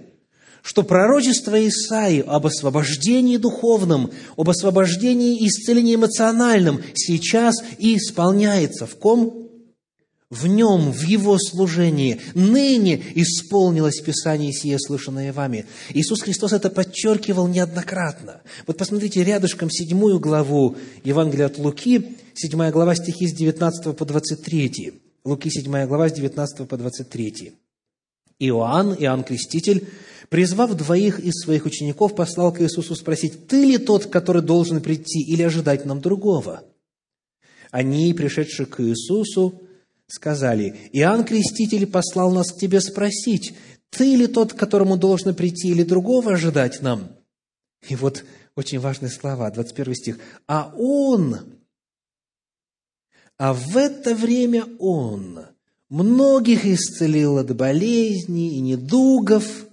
что 0.62 0.82
пророчество 0.82 1.66
Исаии 1.66 2.24
об 2.26 2.46
освобождении 2.46 3.36
духовном, 3.36 4.10
об 4.36 4.50
освобождении 4.50 5.38
и 5.38 5.48
исцелении 5.48 5.94
эмоциональном 5.94 6.80
сейчас 6.94 7.56
и 7.78 7.96
исполняется. 7.96 8.86
В 8.86 8.96
ком? 8.96 9.51
В 10.32 10.46
нем, 10.46 10.92
в 10.92 11.02
его 11.02 11.36
служении. 11.38 12.18
Ныне 12.32 13.02
исполнилось 13.16 14.00
Писание 14.00 14.50
сие, 14.50 14.78
слышанное 14.78 15.30
вами. 15.30 15.66
Иисус 15.90 16.22
Христос 16.22 16.54
это 16.54 16.70
подчеркивал 16.70 17.48
неоднократно. 17.48 18.40
Вот 18.66 18.78
посмотрите 18.78 19.22
рядышком 19.22 19.68
седьмую 19.70 20.20
главу 20.20 20.78
Евангелия 21.04 21.44
от 21.44 21.58
Луки, 21.58 22.16
седьмая 22.32 22.72
глава 22.72 22.94
стихи 22.94 23.28
с 23.28 23.34
19 23.34 23.94
по 23.94 24.06
23. 24.06 25.02
Луки 25.26 25.50
7 25.50 25.86
глава 25.86 26.08
с 26.08 26.14
19 26.14 26.66
по 26.66 26.78
23. 26.78 27.52
Иоанн, 28.38 28.94
Иоанн 28.94 29.24
Креститель, 29.24 29.86
призвав 30.30 30.74
двоих 30.74 31.20
из 31.20 31.34
своих 31.42 31.66
учеников, 31.66 32.14
послал 32.14 32.54
к 32.54 32.62
Иисусу 32.62 32.94
спросить, 32.94 33.48
«Ты 33.48 33.66
ли 33.66 33.76
тот, 33.76 34.06
который 34.06 34.40
должен 34.40 34.80
прийти, 34.80 35.20
или 35.20 35.42
ожидать 35.42 35.84
нам 35.84 36.00
другого?» 36.00 36.64
Они, 37.70 38.14
пришедшие 38.14 38.64
к 38.64 38.82
Иисусу, 38.82 39.60
сказали, 40.12 40.90
«Иоанн 40.92 41.24
Креститель 41.24 41.86
послал 41.86 42.30
нас 42.32 42.52
к 42.52 42.58
тебе 42.58 42.82
спросить, 42.82 43.54
ты 43.88 44.14
ли 44.14 44.26
тот, 44.26 44.52
к 44.52 44.58
которому 44.58 44.98
должен 44.98 45.34
прийти, 45.34 45.68
или 45.68 45.82
другого 45.82 46.34
ожидать 46.34 46.82
нам?» 46.82 47.16
И 47.88 47.96
вот 47.96 48.24
очень 48.54 48.78
важные 48.78 49.10
слова, 49.10 49.50
21 49.50 49.94
стих. 49.94 50.18
«А 50.46 50.70
он, 50.76 51.38
а 53.38 53.54
в 53.54 53.78
это 53.78 54.14
время 54.14 54.66
Он 54.78 55.46
многих 55.88 56.66
исцелил 56.66 57.38
от 57.38 57.56
болезней 57.56 58.56
и 58.56 58.60
недугов, 58.60 59.66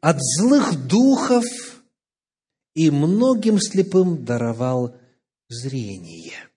от 0.00 0.16
злых 0.20 0.86
духов 0.88 1.44
и 2.74 2.90
многим 2.90 3.60
слепым 3.60 4.24
даровал 4.24 4.96
зрение. 5.48 6.49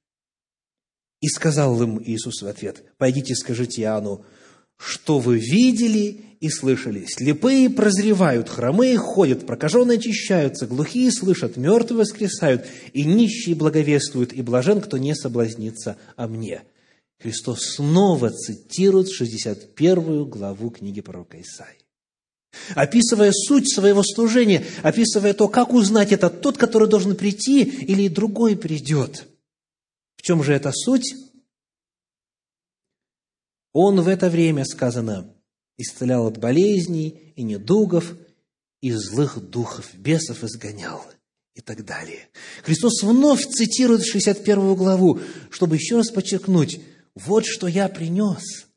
И 1.23 1.29
сказал 1.29 1.81
им 1.81 2.03
Иисус 2.03 2.41
в 2.41 2.47
ответ, 2.47 2.83
«Пойдите, 2.97 3.33
скажите 3.33 3.83
Иоанну, 3.83 4.25
что 4.75 5.19
вы 5.19 5.39
видели 5.39 6.19
и 6.41 6.49
слышали. 6.49 7.05
Слепые 7.07 7.69
прозревают, 7.69 8.49
хромые 8.49 8.97
ходят, 8.97 9.45
прокаженные 9.45 9.99
очищаются, 9.99 10.67
глухие 10.67 11.13
слышат, 11.13 11.55
мертвые 11.55 11.99
воскресают, 11.99 12.65
и 12.91 13.05
нищие 13.05 13.55
благовествуют, 13.55 14.33
и 14.33 14.41
блажен, 14.41 14.81
кто 14.81 14.97
не 14.97 15.15
соблазнится 15.15 15.95
о 16.17 16.27
мне». 16.27 16.63
Христос 17.21 17.75
снова 17.75 18.29
цитирует 18.29 19.09
61 19.09 20.25
главу 20.25 20.71
книги 20.71 20.99
пророка 20.99 21.39
Исаии. 21.39 21.79
Описывая 22.75 23.31
суть 23.31 23.73
своего 23.73 24.03
служения, 24.03 24.65
описывая 24.81 25.33
то, 25.33 25.47
как 25.47 25.73
узнать, 25.73 26.11
это 26.11 26.29
тот, 26.29 26.57
который 26.57 26.89
должен 26.89 27.15
прийти, 27.15 27.63
или 27.63 28.09
другой 28.09 28.57
придет. 28.57 29.25
В 30.23 30.25
чем 30.25 30.41
же 30.41 30.53
эта 30.53 30.71
суть? 30.71 31.15
Он 33.73 33.99
в 33.99 34.07
это 34.07 34.29
время, 34.29 34.63
сказано, 34.63 35.35
исцелял 35.77 36.27
от 36.27 36.37
болезней 36.37 37.33
и 37.35 37.43
недугов, 37.43 38.15
и 38.79 38.93
злых 38.93 39.41
духов, 39.49 39.93
бесов 39.95 40.45
изгонял 40.45 41.05
и 41.55 41.59
так 41.59 41.83
далее. 41.83 42.29
Христос 42.63 43.03
вновь 43.03 43.45
цитирует 43.45 44.05
61 44.05 44.75
главу, 44.75 45.19
чтобы 45.49 45.75
еще 45.75 45.97
раз 45.97 46.09
подчеркнуть, 46.09 46.79
вот 47.15 47.45
что 47.45 47.67
я 47.67 47.89
принес, 47.89 48.67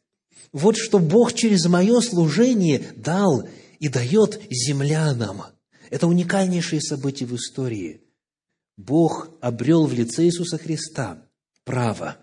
вот 0.50 0.76
что 0.76 0.98
Бог 0.98 1.32
через 1.32 1.66
мое 1.66 2.00
служение 2.00 2.92
дал 2.96 3.48
и 3.78 3.86
дает 3.88 4.42
землянам. 4.50 5.44
Это 5.90 6.08
уникальнейшее 6.08 6.80
событие 6.80 7.28
в 7.28 7.36
истории. 7.36 8.02
Бог 8.76 9.30
обрел 9.40 9.86
в 9.86 9.92
лице 9.92 10.24
Иисуса 10.24 10.58
Христа 10.58 11.22
право, 11.66 12.16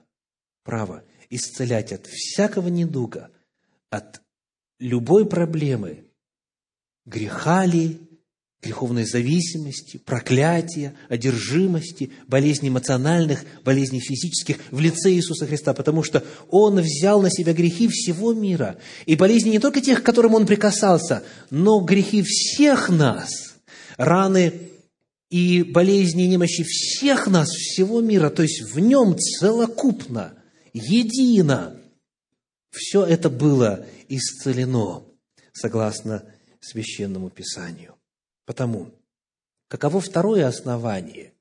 право 0.64 1.04
исцелять 1.30 1.92
от 1.92 2.08
всякого 2.08 2.70
недуга, 2.70 3.30
от 3.92 4.22
любой 4.80 5.28
проблемы, 5.28 6.06
греха 7.06 7.66
ли, 7.66 8.00
греховной 8.62 9.06
зависимости, 9.06 9.98
проклятия, 9.98 10.96
одержимости, 11.10 12.12
болезней 12.28 12.70
эмоциональных, 12.70 13.44
болезней 13.66 14.00
физических 14.00 14.58
в 14.72 14.80
лице 14.80 15.12
Иисуса 15.12 15.46
Христа, 15.46 15.74
потому 15.74 16.02
что 16.02 16.24
Он 16.50 16.80
взял 16.80 17.22
на 17.22 17.30
себя 17.30 17.54
грехи 17.54 17.90
всего 17.90 18.34
мира. 18.34 18.78
И 19.06 19.18
болезни 19.18 19.50
не 19.50 19.60
только 19.60 19.82
тех, 19.82 20.02
к 20.02 20.06
которым 20.06 20.36
Он 20.36 20.46
прикасался, 20.46 21.24
но 21.50 21.82
грехи 21.82 22.24
всех 22.24 22.88
нас, 22.88 23.56
раны 23.98 24.54
и 25.34 25.64
болезни 25.64 26.26
и 26.26 26.28
немощи 26.28 26.64
всех 26.64 27.26
нас, 27.26 27.50
всего 27.50 28.02
мира, 28.02 28.30
то 28.30 28.44
есть 28.44 28.72
в 28.72 28.78
Нем 28.78 29.18
целокупно, 29.18 30.38
едино. 30.74 31.82
Все 32.70 33.04
это 33.04 33.32
было 33.32 33.84
исцелено, 34.10 35.04
согласно 35.52 36.24
Священному 36.60 37.32
Писанию. 37.32 37.96
Потому, 38.46 38.92
каково 39.70 40.02
второе 40.02 40.48
основание, 40.48 41.34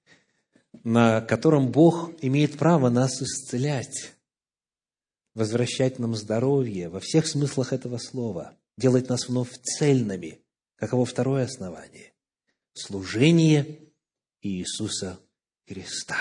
на 0.84 1.20
котором 1.20 1.70
Бог 1.70 2.12
имеет 2.22 2.56
право 2.56 2.88
нас 2.88 3.20
исцелять? 3.20 4.14
возвращать 5.34 5.98
нам 5.98 6.14
здоровье 6.14 6.90
во 6.90 7.00
всех 7.00 7.26
смыслах 7.26 7.72
этого 7.72 7.96
слова, 7.96 8.54
делать 8.76 9.08
нас 9.08 9.28
вновь 9.28 9.50
цельными. 9.62 10.40
Каково 10.76 11.06
второе 11.06 11.44
основание? 11.44 12.12
Служение 12.74 13.78
Иисуса 14.42 15.18
Христа. 15.68 16.16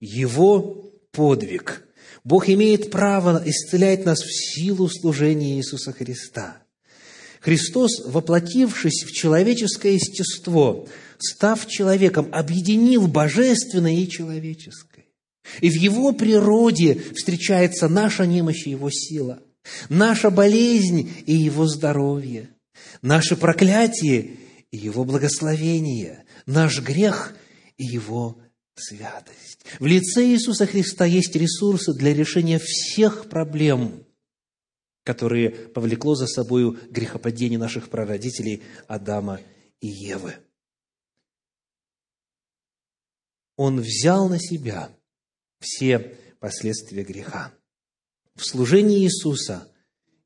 Его 0.00 0.90
подвиг. 1.12 1.86
Бог 2.24 2.48
имеет 2.48 2.90
право 2.90 3.42
исцелять 3.44 4.04
нас 4.04 4.20
в 4.20 4.30
силу 4.32 4.88
служения 4.88 5.58
Иисуса 5.58 5.92
Христа. 5.92 6.62
Христос, 7.40 8.04
воплотившись 8.04 9.04
в 9.04 9.12
человеческое 9.12 9.94
естество, 9.94 10.86
став 11.18 11.66
человеком, 11.66 12.28
объединил 12.32 13.06
божественное 13.06 13.94
и 13.94 14.08
человеческое. 14.08 15.06
И 15.60 15.70
в 15.70 15.74
Его 15.74 16.12
природе 16.12 17.00
встречается 17.14 17.88
наша 17.88 18.26
немощь 18.26 18.66
и 18.66 18.70
Его 18.70 18.90
сила, 18.90 19.42
наша 19.88 20.30
болезнь 20.30 21.10
и 21.26 21.34
Его 21.34 21.66
здоровье, 21.66 22.50
наше 23.00 23.36
проклятие 23.36 24.32
и 24.70 24.76
Его 24.76 25.04
благословение, 25.04 26.24
наш 26.46 26.80
грех 26.80 27.34
и 27.80 27.84
Его 27.84 28.38
святость. 28.74 29.64
В 29.78 29.86
лице 29.86 30.26
Иисуса 30.26 30.66
Христа 30.66 31.06
есть 31.06 31.34
ресурсы 31.34 31.94
для 31.94 32.12
решения 32.12 32.58
всех 32.58 33.30
проблем, 33.30 34.04
которые 35.02 35.50
повлекло 35.50 36.14
за 36.14 36.26
собою 36.26 36.78
грехопадение 36.90 37.58
наших 37.58 37.88
прародителей 37.88 38.62
Адама 38.86 39.40
и 39.80 39.88
Евы. 39.88 40.34
Он 43.56 43.80
взял 43.80 44.28
на 44.28 44.38
себя 44.38 44.94
все 45.58 46.18
последствия 46.38 47.02
греха. 47.02 47.54
В 48.34 48.44
служении 48.44 49.04
Иисуса 49.04 49.72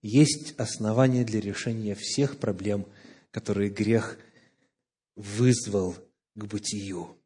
есть 0.03 0.55
основания 0.59 1.25
для 1.25 1.41
решения 1.41 1.95
всех 1.95 2.39
проблем, 2.39 2.87
которые 3.31 3.71
грех 3.71 4.19
вызвал 5.15 5.95
к 6.35 6.45
бытию. 6.47 7.17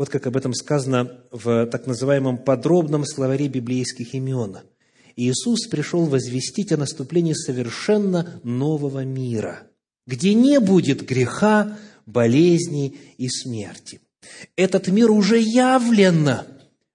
Вот 0.00 0.08
как 0.08 0.26
об 0.26 0.34
этом 0.38 0.54
сказано 0.54 1.20
в 1.30 1.66
так 1.66 1.86
называемом 1.86 2.38
подробном 2.38 3.04
словаре 3.04 3.48
библейских 3.48 4.14
имен. 4.14 4.56
Иисус 5.14 5.66
пришел 5.66 6.06
возвестить 6.06 6.72
о 6.72 6.78
наступлении 6.78 7.34
совершенно 7.34 8.40
нового 8.42 9.04
мира, 9.04 9.64
где 10.06 10.32
не 10.32 10.58
будет 10.58 11.06
греха, 11.06 11.76
болезней 12.06 12.96
и 13.18 13.28
смерти. 13.28 14.00
Этот 14.56 14.88
мир 14.88 15.10
уже 15.10 15.38
явлен 15.38 16.30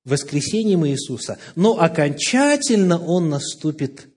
воскресением 0.04 0.88
Иисуса, 0.88 1.38
но 1.56 1.80
окончательно 1.80 2.98
он 2.98 3.30
наступит 3.30 4.08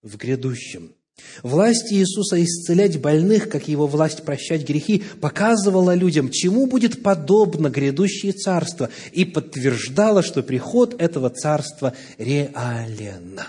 в 0.00 0.16
грядущем. 0.16 0.94
Власть 1.42 1.92
Иисуса 1.92 2.42
исцелять 2.42 3.00
больных, 3.00 3.48
как 3.48 3.68
его 3.68 3.86
власть 3.86 4.24
прощать 4.24 4.66
грехи, 4.66 5.02
показывала 5.20 5.94
людям, 5.94 6.30
чему 6.30 6.66
будет 6.66 7.02
подобно 7.02 7.68
грядущее 7.70 8.32
царство, 8.32 8.90
и 9.12 9.24
подтверждала, 9.24 10.22
что 10.22 10.42
приход 10.42 11.00
этого 11.00 11.30
царства 11.30 11.94
реален. 12.18 13.40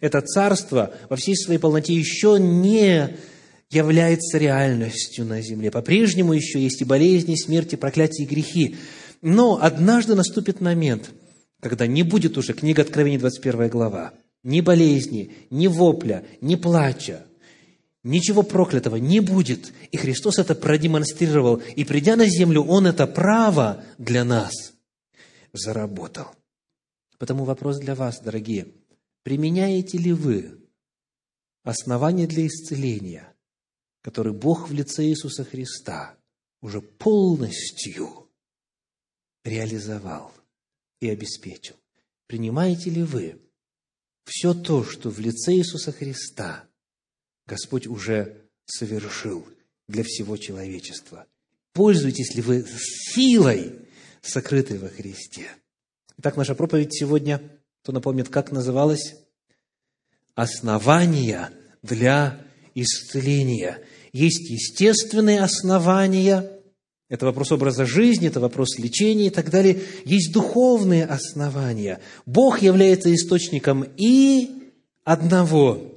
Это 0.00 0.20
царство 0.20 0.92
во 1.08 1.16
всей 1.16 1.36
своей 1.36 1.58
полноте 1.58 1.94
еще 1.94 2.36
не 2.38 3.16
является 3.70 4.38
реальностью 4.38 5.24
на 5.24 5.40
земле. 5.40 5.70
По-прежнему 5.70 6.32
еще 6.32 6.60
есть 6.60 6.82
и 6.82 6.84
болезни, 6.84 7.34
смерти, 7.34 7.76
проклятия 7.76 8.22
и 8.22 8.26
грехи. 8.26 8.76
Но 9.22 9.58
однажды 9.60 10.14
наступит 10.14 10.60
момент, 10.60 11.10
когда 11.60 11.86
не 11.86 12.02
будет 12.02 12.38
уже, 12.38 12.52
книга 12.52 12.82
Откровений, 12.82 13.18
21 13.18 13.68
глава, 13.68 14.12
ни 14.46 14.60
болезни, 14.60 15.34
ни 15.50 15.66
вопля, 15.66 16.24
ни 16.40 16.54
плача, 16.54 17.26
ничего 18.04 18.44
проклятого 18.44 18.94
не 18.94 19.18
будет. 19.18 19.72
И 19.90 19.96
Христос 19.96 20.38
это 20.38 20.54
продемонстрировал. 20.54 21.56
И 21.74 21.84
придя 21.84 22.14
на 22.14 22.26
землю, 22.26 22.62
Он 22.62 22.86
это 22.86 23.08
право 23.08 23.84
для 23.98 24.24
нас 24.24 24.52
заработал. 25.52 26.28
Потому 27.18 27.44
вопрос 27.44 27.80
для 27.80 27.96
вас, 27.96 28.20
дорогие. 28.20 28.68
Применяете 29.24 29.98
ли 29.98 30.12
вы 30.12 30.60
основания 31.64 32.28
для 32.28 32.46
исцеления, 32.46 33.34
которые 34.00 34.32
Бог 34.32 34.68
в 34.68 34.72
лице 34.72 35.06
Иисуса 35.06 35.42
Христа 35.42 36.14
уже 36.62 36.80
полностью 36.80 38.30
реализовал 39.42 40.32
и 41.00 41.08
обеспечил? 41.08 41.74
Принимаете 42.28 42.90
ли 42.90 43.02
вы 43.02 43.40
все 44.26 44.54
то, 44.54 44.84
что 44.84 45.08
в 45.08 45.18
лице 45.20 45.52
Иисуса 45.54 45.92
Христа 45.92 46.64
Господь 47.46 47.86
уже 47.86 48.48
совершил 48.66 49.46
для 49.88 50.02
всего 50.02 50.36
человечества. 50.36 51.26
Пользуетесь 51.72 52.34
ли 52.34 52.42
вы 52.42 52.66
силой, 53.14 53.88
сокрытой 54.20 54.78
во 54.78 54.88
Христе? 54.88 55.46
Итак, 56.18 56.36
наша 56.36 56.54
проповедь 56.54 56.92
сегодня, 56.92 57.40
кто 57.82 57.92
напомнит, 57.92 58.28
как 58.28 58.50
называлась? 58.50 59.14
Основания 60.34 61.52
для 61.82 62.44
исцеления. 62.74 63.82
Есть 64.12 64.50
естественные 64.50 65.40
основания– 65.40 66.52
это 67.08 67.26
вопрос 67.26 67.52
образа 67.52 67.86
жизни, 67.86 68.28
это 68.28 68.40
вопрос 68.40 68.78
лечения 68.78 69.26
и 69.26 69.30
так 69.30 69.50
далее. 69.50 69.80
Есть 70.04 70.32
духовные 70.32 71.04
основания. 71.04 72.00
Бог 72.26 72.62
является 72.62 73.14
источником 73.14 73.84
и 73.96 74.72
одного, 75.04 75.92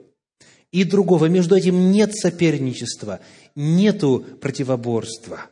и 0.72 0.84
другого. 0.84 1.26
Между 1.26 1.56
этим 1.56 1.92
нет 1.92 2.14
соперничества, 2.14 3.22
нету 3.56 4.24
противоборства. 4.40 5.48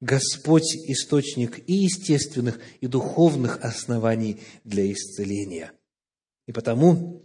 Господь– 0.00 0.76
источник 0.86 1.60
и 1.66 1.74
естественных, 1.74 2.58
и 2.80 2.86
духовных 2.86 3.58
оснований 3.62 4.38
для 4.64 4.90
исцеления. 4.90 5.72
И 6.46 6.52
потому 6.52 7.22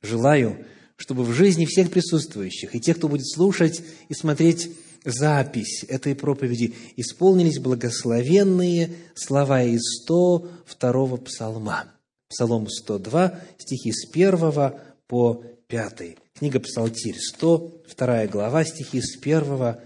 желаю, 0.00 0.64
чтобы 0.96 1.24
в 1.24 1.32
жизни 1.32 1.66
всех 1.66 1.90
присутствующих, 1.90 2.74
и 2.74 2.80
тех, 2.80 2.96
кто 2.96 3.08
будет 3.08 3.28
слушать 3.28 3.82
и 4.08 4.14
смотреть 4.14 4.70
запись 5.04 5.84
этой 5.88 6.14
проповеди 6.14 6.74
исполнились 6.96 7.58
благословенные 7.58 8.90
слова 9.14 9.62
из 9.62 9.80
102 10.02 11.16
псалма. 11.18 11.84
Псалом 12.28 12.68
102, 12.68 13.40
стихи 13.58 13.92
с 13.92 14.08
1 14.08 14.72
по 15.06 15.44
5. 15.66 16.16
Книга 16.34 16.60
Псалтирь, 16.60 17.18
102 17.18 18.26
глава, 18.26 18.64
стихи 18.64 19.00
с 19.00 19.18
1 19.20 19.76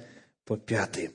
по 0.45 0.57
5. 0.57 1.11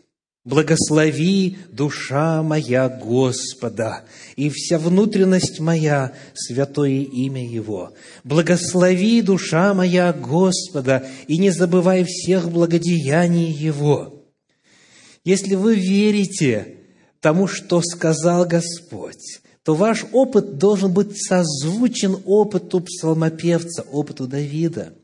Благослови, 0.46 1.58
душа 1.70 2.42
моя, 2.42 2.88
Господа, 2.88 4.06
и 4.38 4.50
вся 4.50 4.80
внутренность 4.80 5.60
моя, 5.60 6.14
святое 6.34 7.02
имя 7.02 7.46
Его. 7.46 7.94
Благослови, 8.24 9.22
душа 9.22 9.74
моя, 9.74 10.14
Господа, 10.14 11.06
и 11.28 11.38
не 11.38 11.50
забывай 11.50 12.06
всех 12.06 12.50
благодеяний 12.50 13.52
Его. 13.52 14.24
Если 15.26 15.56
вы 15.56 15.76
верите 15.76 16.78
тому, 17.20 17.48
что 17.48 17.82
сказал 17.82 18.46
Господь, 18.46 19.42
то 19.64 19.76
ваш 19.76 20.06
опыт 20.14 20.58
должен 20.58 20.94
быть 20.94 21.22
созвучен 21.22 22.16
опыту 22.26 22.80
псалмопевца, 22.80 23.84
опыту 23.92 24.26
Давида– 24.26 24.94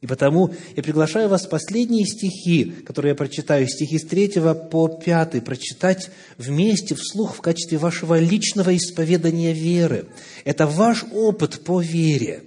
и 0.00 0.06
потому 0.06 0.54
я 0.76 0.82
приглашаю 0.82 1.28
вас 1.28 1.46
последние 1.46 2.06
стихи, 2.06 2.66
которые 2.86 3.10
я 3.10 3.14
прочитаю, 3.16 3.66
стихи 3.66 3.98
с 3.98 4.04
3 4.04 4.34
по 4.70 4.86
5, 4.88 5.44
прочитать 5.44 6.10
вместе, 6.36 6.94
вслух, 6.94 7.34
в 7.34 7.40
качестве 7.40 7.78
вашего 7.78 8.18
личного 8.18 8.76
исповедания 8.76 9.52
веры. 9.52 10.06
Это 10.44 10.68
ваш 10.68 11.04
опыт 11.12 11.64
по 11.64 11.80
вере. 11.80 12.44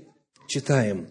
Читаем. 0.47 1.07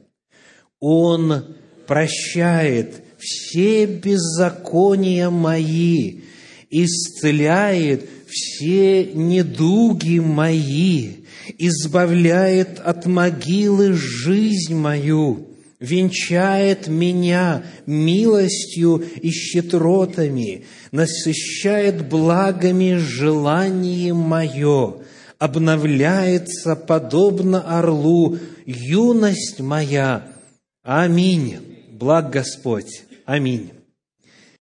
«Он 0.80 1.57
прощает 1.86 3.03
все 3.18 3.84
беззакония 3.84 5.28
мои, 5.28 6.20
исцеляет 6.70 8.09
все 8.26 9.05
недуги 9.05 10.20
мои, 10.20 11.16
избавляет 11.59 12.80
от 12.80 13.05
могилы 13.05 13.93
жизнь 13.93 14.74
мою» 14.74 15.49
венчает 15.81 16.87
меня 16.89 17.64
милостью 17.87 19.03
и 19.20 19.31
щедротами, 19.31 20.66
насыщает 20.93 22.09
благами 22.09 22.97
желание 22.97 24.12
мое, 24.12 24.99
обновляется 25.39 26.76
подобно 26.76 27.78
орлу 27.78 28.39
юность 28.66 29.61
моя. 29.61 30.28
Аминь. 30.83 31.59
Благ 31.91 32.31
Господь. 32.31 33.03
Аминь. 33.24 33.70